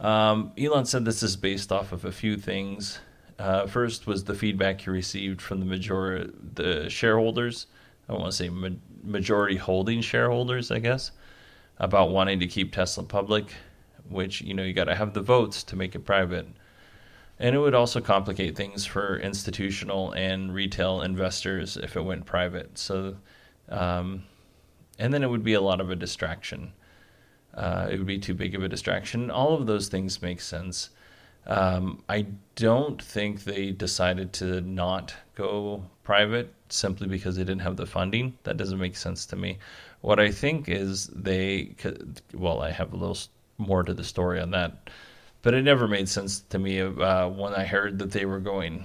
Um, 0.00 0.52
Elon 0.58 0.84
said 0.84 1.04
this 1.04 1.22
is 1.22 1.36
based 1.36 1.70
off 1.70 1.92
of 1.92 2.04
a 2.04 2.12
few 2.12 2.36
things. 2.36 2.98
Uh, 3.38 3.66
first 3.66 4.08
was 4.08 4.24
the 4.24 4.34
feedback 4.34 4.80
he 4.80 4.90
received 4.90 5.40
from 5.40 5.60
the 5.60 5.66
majority, 5.66 6.32
the 6.54 6.88
shareholders. 6.90 7.66
I 8.08 8.14
want 8.14 8.26
to 8.26 8.32
say 8.32 8.48
ma- 8.48 8.70
majority 9.04 9.56
holding 9.56 10.00
shareholders, 10.00 10.72
I 10.72 10.80
guess, 10.80 11.12
about 11.78 12.10
wanting 12.10 12.40
to 12.40 12.48
keep 12.48 12.72
Tesla 12.72 13.04
public. 13.04 13.54
Which 14.08 14.40
you 14.40 14.54
know 14.54 14.62
you 14.62 14.72
got 14.72 14.84
to 14.84 14.94
have 14.94 15.14
the 15.14 15.20
votes 15.20 15.62
to 15.64 15.76
make 15.76 15.94
it 15.94 16.00
private. 16.00 16.46
And 17.40 17.54
it 17.54 17.58
would 17.58 17.74
also 17.74 18.00
complicate 18.00 18.56
things 18.56 18.84
for 18.84 19.16
institutional 19.18 20.12
and 20.12 20.52
retail 20.52 21.02
investors 21.02 21.76
if 21.76 21.96
it 21.96 22.04
went 22.04 22.26
private. 22.26 22.76
So, 22.78 23.16
um, 23.68 24.24
and 24.98 25.14
then 25.14 25.22
it 25.22 25.30
would 25.30 25.44
be 25.44 25.54
a 25.54 25.60
lot 25.60 25.80
of 25.80 25.90
a 25.90 25.94
distraction. 25.94 26.72
Uh, 27.54 27.88
it 27.90 27.98
would 27.98 28.06
be 28.06 28.18
too 28.18 28.34
big 28.34 28.54
of 28.54 28.62
a 28.62 28.68
distraction. 28.68 29.30
All 29.30 29.54
of 29.54 29.66
those 29.66 29.88
things 29.88 30.20
make 30.20 30.40
sense. 30.40 30.90
Um, 31.46 32.02
I 32.08 32.26
don't 32.56 33.00
think 33.00 33.44
they 33.44 33.70
decided 33.70 34.32
to 34.34 34.60
not 34.60 35.14
go 35.34 35.84
private 36.02 36.52
simply 36.68 37.06
because 37.06 37.36
they 37.36 37.44
didn't 37.44 37.62
have 37.62 37.76
the 37.76 37.86
funding. 37.86 38.36
That 38.42 38.58
doesn't 38.58 38.78
make 38.78 38.96
sense 38.96 39.24
to 39.26 39.36
me. 39.36 39.58
What 40.00 40.20
I 40.20 40.30
think 40.30 40.68
is 40.68 41.06
they, 41.06 41.74
could 41.78 42.20
well, 42.34 42.60
I 42.60 42.70
have 42.70 42.92
a 42.92 42.96
little 42.96 43.16
more 43.58 43.82
to 43.82 43.92
the 43.92 44.04
story 44.04 44.40
on 44.40 44.50
that 44.52 44.88
but 45.42 45.54
it 45.54 45.62
never 45.62 45.86
made 45.86 46.08
sense 46.08 46.40
to 46.50 46.58
me 46.58 46.80
uh, 46.80 47.28
when 47.28 47.54
I 47.54 47.64
heard 47.64 47.98
that 48.00 48.10
they 48.10 48.24
were 48.24 48.40
going 48.40 48.84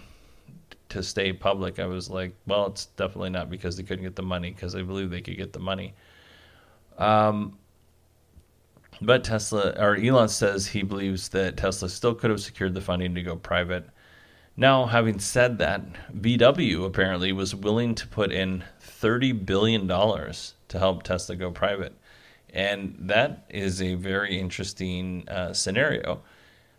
to 0.89 1.01
stay 1.01 1.33
public. 1.33 1.79
I 1.79 1.87
was 1.87 2.09
like, 2.09 2.35
well, 2.45 2.67
it's 2.67 2.85
definitely 2.85 3.31
not 3.31 3.49
because 3.49 3.75
they 3.75 3.83
couldn't 3.83 4.03
get 4.03 4.15
the 4.15 4.21
money, 4.21 4.51
because 4.51 4.75
I 4.75 4.83
believe 4.83 5.09
they 5.09 5.21
could 5.21 5.37
get 5.37 5.53
the 5.53 5.59
money. 5.59 5.93
Um, 6.97 7.57
but 9.01 9.23
Tesla 9.23 9.73
or 9.79 9.97
Elon 9.97 10.29
says 10.29 10.67
he 10.67 10.83
believes 10.83 11.29
that 11.29 11.57
Tesla 11.57 11.89
still 11.89 12.13
could 12.13 12.29
have 12.29 12.39
secured 12.39 12.75
the 12.75 12.81
funding 12.81 13.15
to 13.15 13.23
go 13.23 13.35
private. 13.35 13.89
Now, 14.55 14.85
having 14.85 15.17
said 15.17 15.57
that, 15.57 15.81
VW 16.15 16.85
apparently 16.85 17.31
was 17.31 17.55
willing 17.55 17.95
to 17.95 18.07
put 18.07 18.31
in 18.31 18.63
$30 18.79 19.43
billion 19.43 19.87
to 19.87 20.79
help 20.79 21.01
Tesla 21.01 21.35
go 21.35 21.49
private. 21.49 21.93
And 22.53 22.95
that 22.99 23.45
is 23.49 23.81
a 23.81 23.95
very 23.95 24.39
interesting 24.39 25.27
uh, 25.27 25.53
scenario 25.53 26.21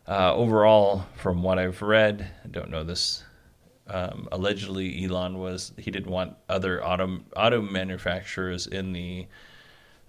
uh, 0.06 0.34
overall, 0.34 1.06
from 1.16 1.42
what 1.42 1.58
I've 1.58 1.80
read, 1.80 2.30
I 2.44 2.48
don't 2.48 2.70
know 2.70 2.84
this. 2.84 3.24
Um, 3.87 4.28
allegedly, 4.32 5.04
Elon 5.04 5.38
was 5.38 5.72
he 5.78 5.90
didn't 5.90 6.10
want 6.10 6.37
other 6.48 6.84
auto 6.84 7.20
auto 7.37 7.60
manufacturers 7.60 8.66
in 8.66 8.92
the 8.92 9.26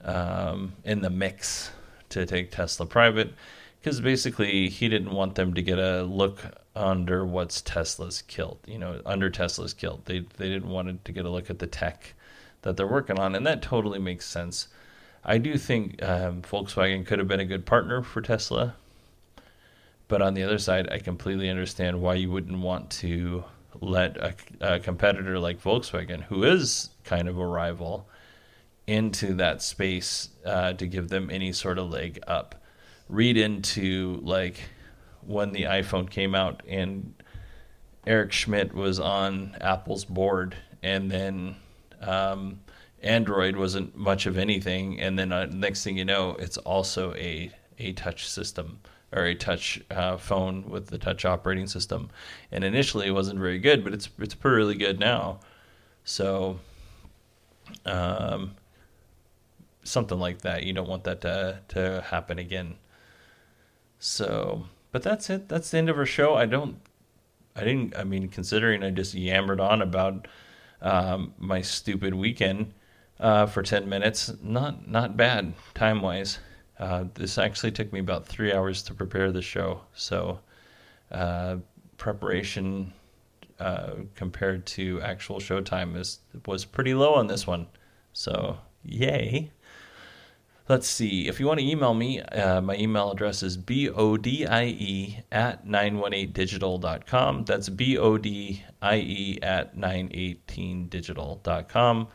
um, 0.04 0.74
in 0.84 1.02
the 1.02 1.10
mix 1.10 1.72
to 2.10 2.26
take 2.26 2.52
Tesla 2.52 2.86
private 2.86 3.34
because 3.80 4.00
basically 4.00 4.70
he 4.70 4.88
didn't 4.88 5.12
want 5.12 5.36
them 5.36 5.54
to 5.54 5.62
get 5.62 5.78
a 5.80 6.04
look 6.04 6.42
under 6.76 7.26
what's 7.26 7.62
Tesla's 7.62 8.22
kilt. 8.22 8.60
You 8.68 8.80
know, 8.80 9.02
under 9.06 9.30
Tesla's 9.30 9.74
kilt, 9.74 10.06
They 10.06 10.20
they 10.38 10.50
didn't 10.50 10.70
want 10.70 11.04
to 11.06 11.12
get 11.12 11.26
a 11.26 11.30
look 11.30 11.50
at 11.50 11.60
the 11.60 11.68
tech 11.68 12.14
that 12.64 12.78
they're 12.78 12.88
working 12.88 13.20
on, 13.20 13.36
and 13.36 13.46
that 13.46 13.62
totally 13.62 14.00
makes 14.00 14.26
sense. 14.26 14.68
I 15.26 15.40
do 15.40 15.58
think 15.58 16.04
um, 16.04 16.44
Volkswagen 16.44 17.06
could 17.06 17.20
have 17.20 17.28
been 17.28 17.40
a 17.40 17.46
good 17.46 17.66
partner 17.66 18.04
for 18.04 18.22
Tesla 18.22 18.76
but 20.08 20.22
on 20.22 20.34
the 20.34 20.44
other 20.44 20.60
side, 20.60 20.90
I 20.92 21.00
completely 21.00 21.50
understand 21.50 22.02
why 22.02 22.16
you 22.16 22.30
wouldn't 22.30 22.60
want 22.60 22.92
to 22.92 23.44
let 23.82 24.18
a, 24.18 24.36
a, 24.62 24.80
competitor 24.80 25.40
like 25.40 25.62
Volkswagen, 25.62 26.24
who 26.24 26.44
is 26.44 26.92
kind 27.04 27.28
of 27.28 27.38
a 27.38 27.46
rival, 27.46 28.08
into 28.88 29.34
that 29.34 29.64
space 29.64 30.30
uh, 30.46 30.74
to 30.74 30.86
give 30.86 31.10
them 31.10 31.30
any 31.32 31.52
sort 31.52 31.80
of 31.80 31.90
leg 31.90 32.20
up. 32.28 32.64
Read 33.10 33.36
into 33.36 34.20
like 34.22 34.60
when 35.26 35.52
the 35.52 35.64
iPhone 35.64 36.10
came 36.10 36.36
out 36.36 36.62
and 36.68 37.16
Eric 38.06 38.32
Schmidt 38.32 38.74
was 38.74 39.00
on 39.00 39.58
Apple's 39.60 40.06
board, 40.06 40.56
and 40.84 41.10
then 41.10 41.56
um, 42.02 42.60
Android 43.06 43.56
wasn't 43.56 43.96
much 43.96 44.26
of 44.26 44.38
anything, 44.38 45.00
and 45.00 45.18
then 45.18 45.32
uh, 45.32 45.46
next 45.46 45.84
thing 45.84 45.98
you 45.98 46.06
know, 46.06 46.32
it's 46.40 46.58
also 46.58 47.14
a 47.14 47.52
a 47.78 47.94
touch 47.94 48.28
system 48.28 48.80
or 49.14 49.26
a 49.26 49.36
touch 49.36 49.82
uh, 49.92 50.18
phone 50.18 50.70
with 50.70 50.88
the 50.88 50.98
touch 50.98 51.24
operating 51.26 51.68
system. 51.68 52.10
And 52.52 52.64
initially, 52.64 53.08
it 53.08 53.12
wasn't 53.12 53.40
very 53.40 53.60
good, 53.60 53.84
but 53.84 53.94
it's 53.94 54.10
it's 54.20 54.34
pretty 54.34 54.58
really 54.58 54.76
good 54.76 55.00
now. 55.00 55.40
So, 56.04 56.60
um, 57.86 58.56
something 59.84 60.20
like 60.20 60.42
that. 60.42 60.64
You 60.64 60.74
don't 60.74 60.90
want 60.90 61.04
that 61.06 61.22
to 61.22 61.60
to 61.70 62.04
happen 62.10 62.40
again. 62.40 62.76
So, 64.00 64.66
but 64.92 65.04
that's 65.04 65.30
it. 65.30 65.48
That's 65.48 65.72
the 65.72 65.78
end 65.78 65.90
of 65.90 65.98
our 65.98 66.06
show. 66.06 66.36
I 66.36 66.46
don't. 66.46 66.80
I 67.56 67.64
didn't. 67.64 67.96
I 67.96 68.04
mean, 68.04 68.28
considering 68.30 68.84
I 68.84 68.90
just 68.90 69.14
yammered 69.14 69.60
on 69.60 69.82
about 69.82 70.28
um, 70.82 71.34
my 71.38 71.62
stupid 71.62 72.14
weekend. 72.16 72.74
Uh, 73.20 73.46
for 73.46 73.64
10 73.64 73.88
minutes. 73.88 74.32
Not 74.42 74.88
not 74.88 75.18
bad 75.18 75.54
time 75.74 76.02
wise. 76.02 76.40
Uh, 76.80 77.06
this 77.14 77.38
actually 77.38 77.72
took 77.72 77.92
me 77.94 78.00
about 78.00 78.26
three 78.26 78.54
hours 78.54 78.84
to 78.84 78.94
prepare 78.94 79.32
the 79.32 79.42
show. 79.42 79.82
So 79.94 80.40
uh, 81.12 81.58
preparation 81.98 82.94
uh, 83.60 83.92
compared 84.16 84.66
to 84.66 85.02
actual 85.02 85.40
show 85.40 85.62
time 85.62 85.96
is 85.96 86.20
was 86.46 86.66
pretty 86.66 86.94
low 86.94 87.14
on 87.14 87.28
this 87.28 87.48
one. 87.48 87.68
So 88.14 88.58
yay. 88.84 89.52
Let's 90.68 90.88
see. 90.88 91.28
If 91.28 91.40
you 91.40 91.46
want 91.46 91.60
to 91.60 91.66
email 91.66 91.94
me, 91.94 92.22
uh, 92.22 92.60
my 92.60 92.76
email 92.76 93.12
address 93.12 93.44
is 93.44 93.56
bodie 93.56 94.46
at 94.46 95.68
918digital.com. 95.68 97.46
That's 97.46 97.70
bodie 97.70 98.64
at 98.82 99.78
918digital.com. 99.78 102.08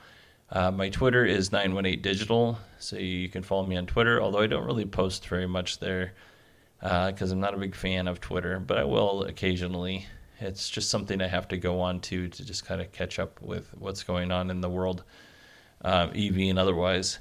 Uh, 0.52 0.70
my 0.70 0.88
Twitter 0.88 1.24
is 1.24 1.50
918digital, 1.50 2.56
so 2.78 2.96
you 2.96 3.28
can 3.28 3.42
follow 3.42 3.64
me 3.66 3.76
on 3.76 3.86
Twitter, 3.86 4.20
although 4.20 4.40
I 4.40 4.48
don't 4.48 4.64
really 4.64 4.84
post 4.84 5.28
very 5.28 5.46
much 5.46 5.78
there 5.78 6.12
because 6.80 7.30
uh, 7.30 7.34
I'm 7.34 7.40
not 7.40 7.54
a 7.54 7.58
big 7.58 7.74
fan 7.74 8.08
of 8.08 8.20
Twitter, 8.20 8.58
but 8.58 8.76
I 8.76 8.84
will 8.84 9.24
occasionally. 9.24 10.06
It's 10.40 10.68
just 10.68 10.90
something 10.90 11.20
I 11.20 11.28
have 11.28 11.46
to 11.48 11.56
go 11.56 11.80
on 11.80 12.00
to 12.00 12.28
to 12.28 12.44
just 12.44 12.64
kind 12.64 12.80
of 12.80 12.90
catch 12.90 13.18
up 13.18 13.40
with 13.42 13.68
what's 13.78 14.02
going 14.02 14.32
on 14.32 14.50
in 14.50 14.60
the 14.60 14.68
world, 14.68 15.04
um, 15.82 16.10
EV 16.16 16.38
and 16.38 16.58
otherwise. 16.58 17.18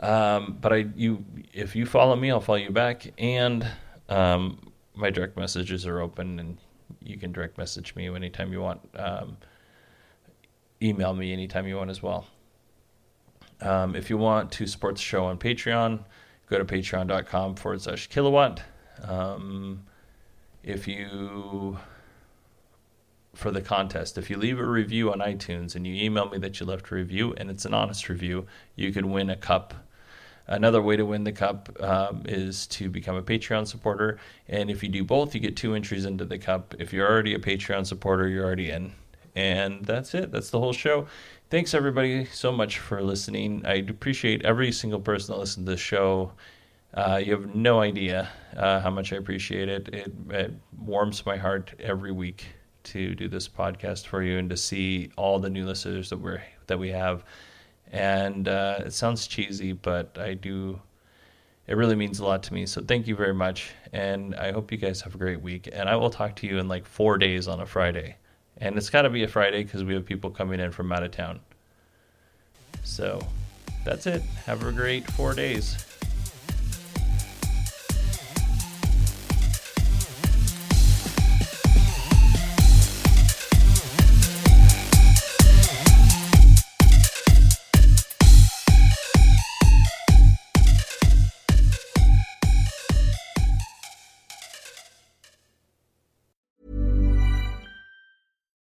Um, 0.00 0.56
but 0.60 0.72
I, 0.72 0.86
you, 0.96 1.24
if 1.52 1.76
you 1.76 1.84
follow 1.84 2.16
me, 2.16 2.30
I'll 2.30 2.40
follow 2.40 2.58
you 2.58 2.70
back, 2.70 3.12
and 3.18 3.66
um, 4.08 4.72
my 4.94 5.10
direct 5.10 5.36
messages 5.36 5.86
are 5.86 6.00
open, 6.00 6.40
and 6.40 6.58
you 7.02 7.16
can 7.16 7.30
direct 7.30 7.58
message 7.58 7.94
me 7.94 8.08
anytime 8.08 8.52
you 8.52 8.60
want. 8.60 8.80
Um, 8.96 9.36
email 10.82 11.12
me 11.14 11.32
anytime 11.32 11.68
you 11.68 11.76
want 11.76 11.90
as 11.90 12.02
well. 12.02 12.26
Um, 13.62 13.94
if 13.94 14.10
you 14.10 14.16
want 14.16 14.52
to 14.52 14.66
support 14.66 14.96
the 14.96 15.02
show 15.02 15.24
on 15.26 15.38
Patreon, 15.38 16.00
go 16.48 16.58
to 16.58 16.64
patreon.com 16.64 17.56
forward 17.56 17.82
slash 17.82 18.06
kilowatt. 18.08 18.62
Um, 19.02 19.84
if 20.62 20.86
you 20.86 21.78
for 23.34 23.50
the 23.50 23.62
contest. 23.62 24.18
If 24.18 24.30
you 24.30 24.36
leave 24.36 24.58
a 24.58 24.64
review 24.64 25.12
on 25.12 25.20
iTunes 25.20 25.74
and 25.74 25.86
you 25.86 25.94
email 25.94 26.28
me 26.28 26.38
that 26.38 26.60
you 26.60 26.66
left 26.66 26.90
a 26.90 26.94
review 26.94 27.34
and 27.36 27.50
it's 27.50 27.64
an 27.64 27.74
honest 27.74 28.08
review, 28.08 28.46
you 28.76 28.92
can 28.92 29.10
win 29.10 29.30
a 29.30 29.36
cup. 29.36 29.74
Another 30.46 30.82
way 30.82 30.96
to 30.96 31.04
win 31.04 31.22
the 31.22 31.32
cup 31.32 31.70
um, 31.80 32.22
is 32.26 32.66
to 32.68 32.88
become 32.88 33.16
a 33.16 33.22
Patreon 33.22 33.66
supporter. 33.68 34.18
And 34.48 34.68
if 34.68 34.82
you 34.82 34.88
do 34.88 35.04
both, 35.04 35.34
you 35.34 35.40
get 35.40 35.56
two 35.56 35.74
entries 35.74 36.04
into 36.04 36.24
the 36.24 36.38
cup. 36.38 36.74
If 36.78 36.92
you're 36.92 37.08
already 37.08 37.34
a 37.34 37.38
Patreon 37.38 37.86
supporter, 37.86 38.26
you're 38.26 38.44
already 38.44 38.70
in. 38.70 38.92
And 39.34 39.84
that's 39.84 40.14
it. 40.14 40.32
That's 40.32 40.50
the 40.50 40.58
whole 40.58 40.72
show. 40.72 41.06
Thanks, 41.50 41.74
everybody, 41.74 42.24
so 42.26 42.52
much 42.52 42.78
for 42.78 43.02
listening. 43.02 43.62
I 43.64 43.74
appreciate 43.74 44.44
every 44.44 44.72
single 44.72 45.00
person 45.00 45.34
that 45.34 45.40
listens 45.40 45.66
to 45.66 45.72
this 45.72 45.80
show. 45.80 46.32
Uh, 46.94 47.20
you 47.24 47.32
have 47.32 47.54
no 47.54 47.80
idea 47.80 48.28
uh, 48.56 48.80
how 48.80 48.90
much 48.90 49.12
I 49.12 49.16
appreciate 49.16 49.68
it. 49.68 49.88
it. 49.88 50.12
It 50.30 50.52
warms 50.78 51.24
my 51.24 51.36
heart 51.36 51.72
every 51.78 52.12
week 52.12 52.46
to 52.82 53.14
do 53.14 53.28
this 53.28 53.48
podcast 53.48 54.06
for 54.06 54.22
you 54.22 54.38
and 54.38 54.50
to 54.50 54.56
see 54.56 55.10
all 55.16 55.38
the 55.38 55.50
new 55.50 55.64
listeners 55.66 56.10
that 56.10 56.18
we're 56.18 56.42
that 56.66 56.78
we 56.78 56.88
have. 56.88 57.24
And 57.92 58.48
uh, 58.48 58.80
it 58.86 58.92
sounds 58.92 59.26
cheesy, 59.26 59.72
but 59.72 60.16
I 60.18 60.34
do. 60.34 60.80
It 61.66 61.76
really 61.76 61.94
means 61.96 62.18
a 62.18 62.24
lot 62.24 62.42
to 62.44 62.54
me. 62.54 62.66
So 62.66 62.80
thank 62.80 63.06
you 63.06 63.14
very 63.14 63.34
much, 63.34 63.72
and 63.92 64.34
I 64.34 64.50
hope 64.50 64.72
you 64.72 64.78
guys 64.78 65.00
have 65.02 65.14
a 65.14 65.18
great 65.18 65.40
week. 65.40 65.68
And 65.72 65.88
I 65.88 65.96
will 65.96 66.10
talk 66.10 66.34
to 66.36 66.46
you 66.46 66.58
in 66.58 66.66
like 66.68 66.84
four 66.84 67.18
days 67.18 67.46
on 67.46 67.60
a 67.60 67.66
Friday, 67.66 68.16
and 68.60 68.76
it's 68.76 68.90
got 68.90 69.02
to 69.02 69.10
be 69.10 69.22
a 69.22 69.28
Friday 69.28 69.64
because 69.64 69.84
we 69.84 69.94
have 69.94 70.04
people 70.04 70.30
coming 70.30 70.60
in 70.60 70.70
from 70.70 70.92
out 70.92 71.02
of 71.02 71.10
town. 71.10 71.40
So 72.82 73.20
that's 73.84 74.06
it. 74.06 74.22
Have 74.46 74.64
a 74.64 74.72
great 74.72 75.06
four 75.10 75.34
days. 75.34 75.86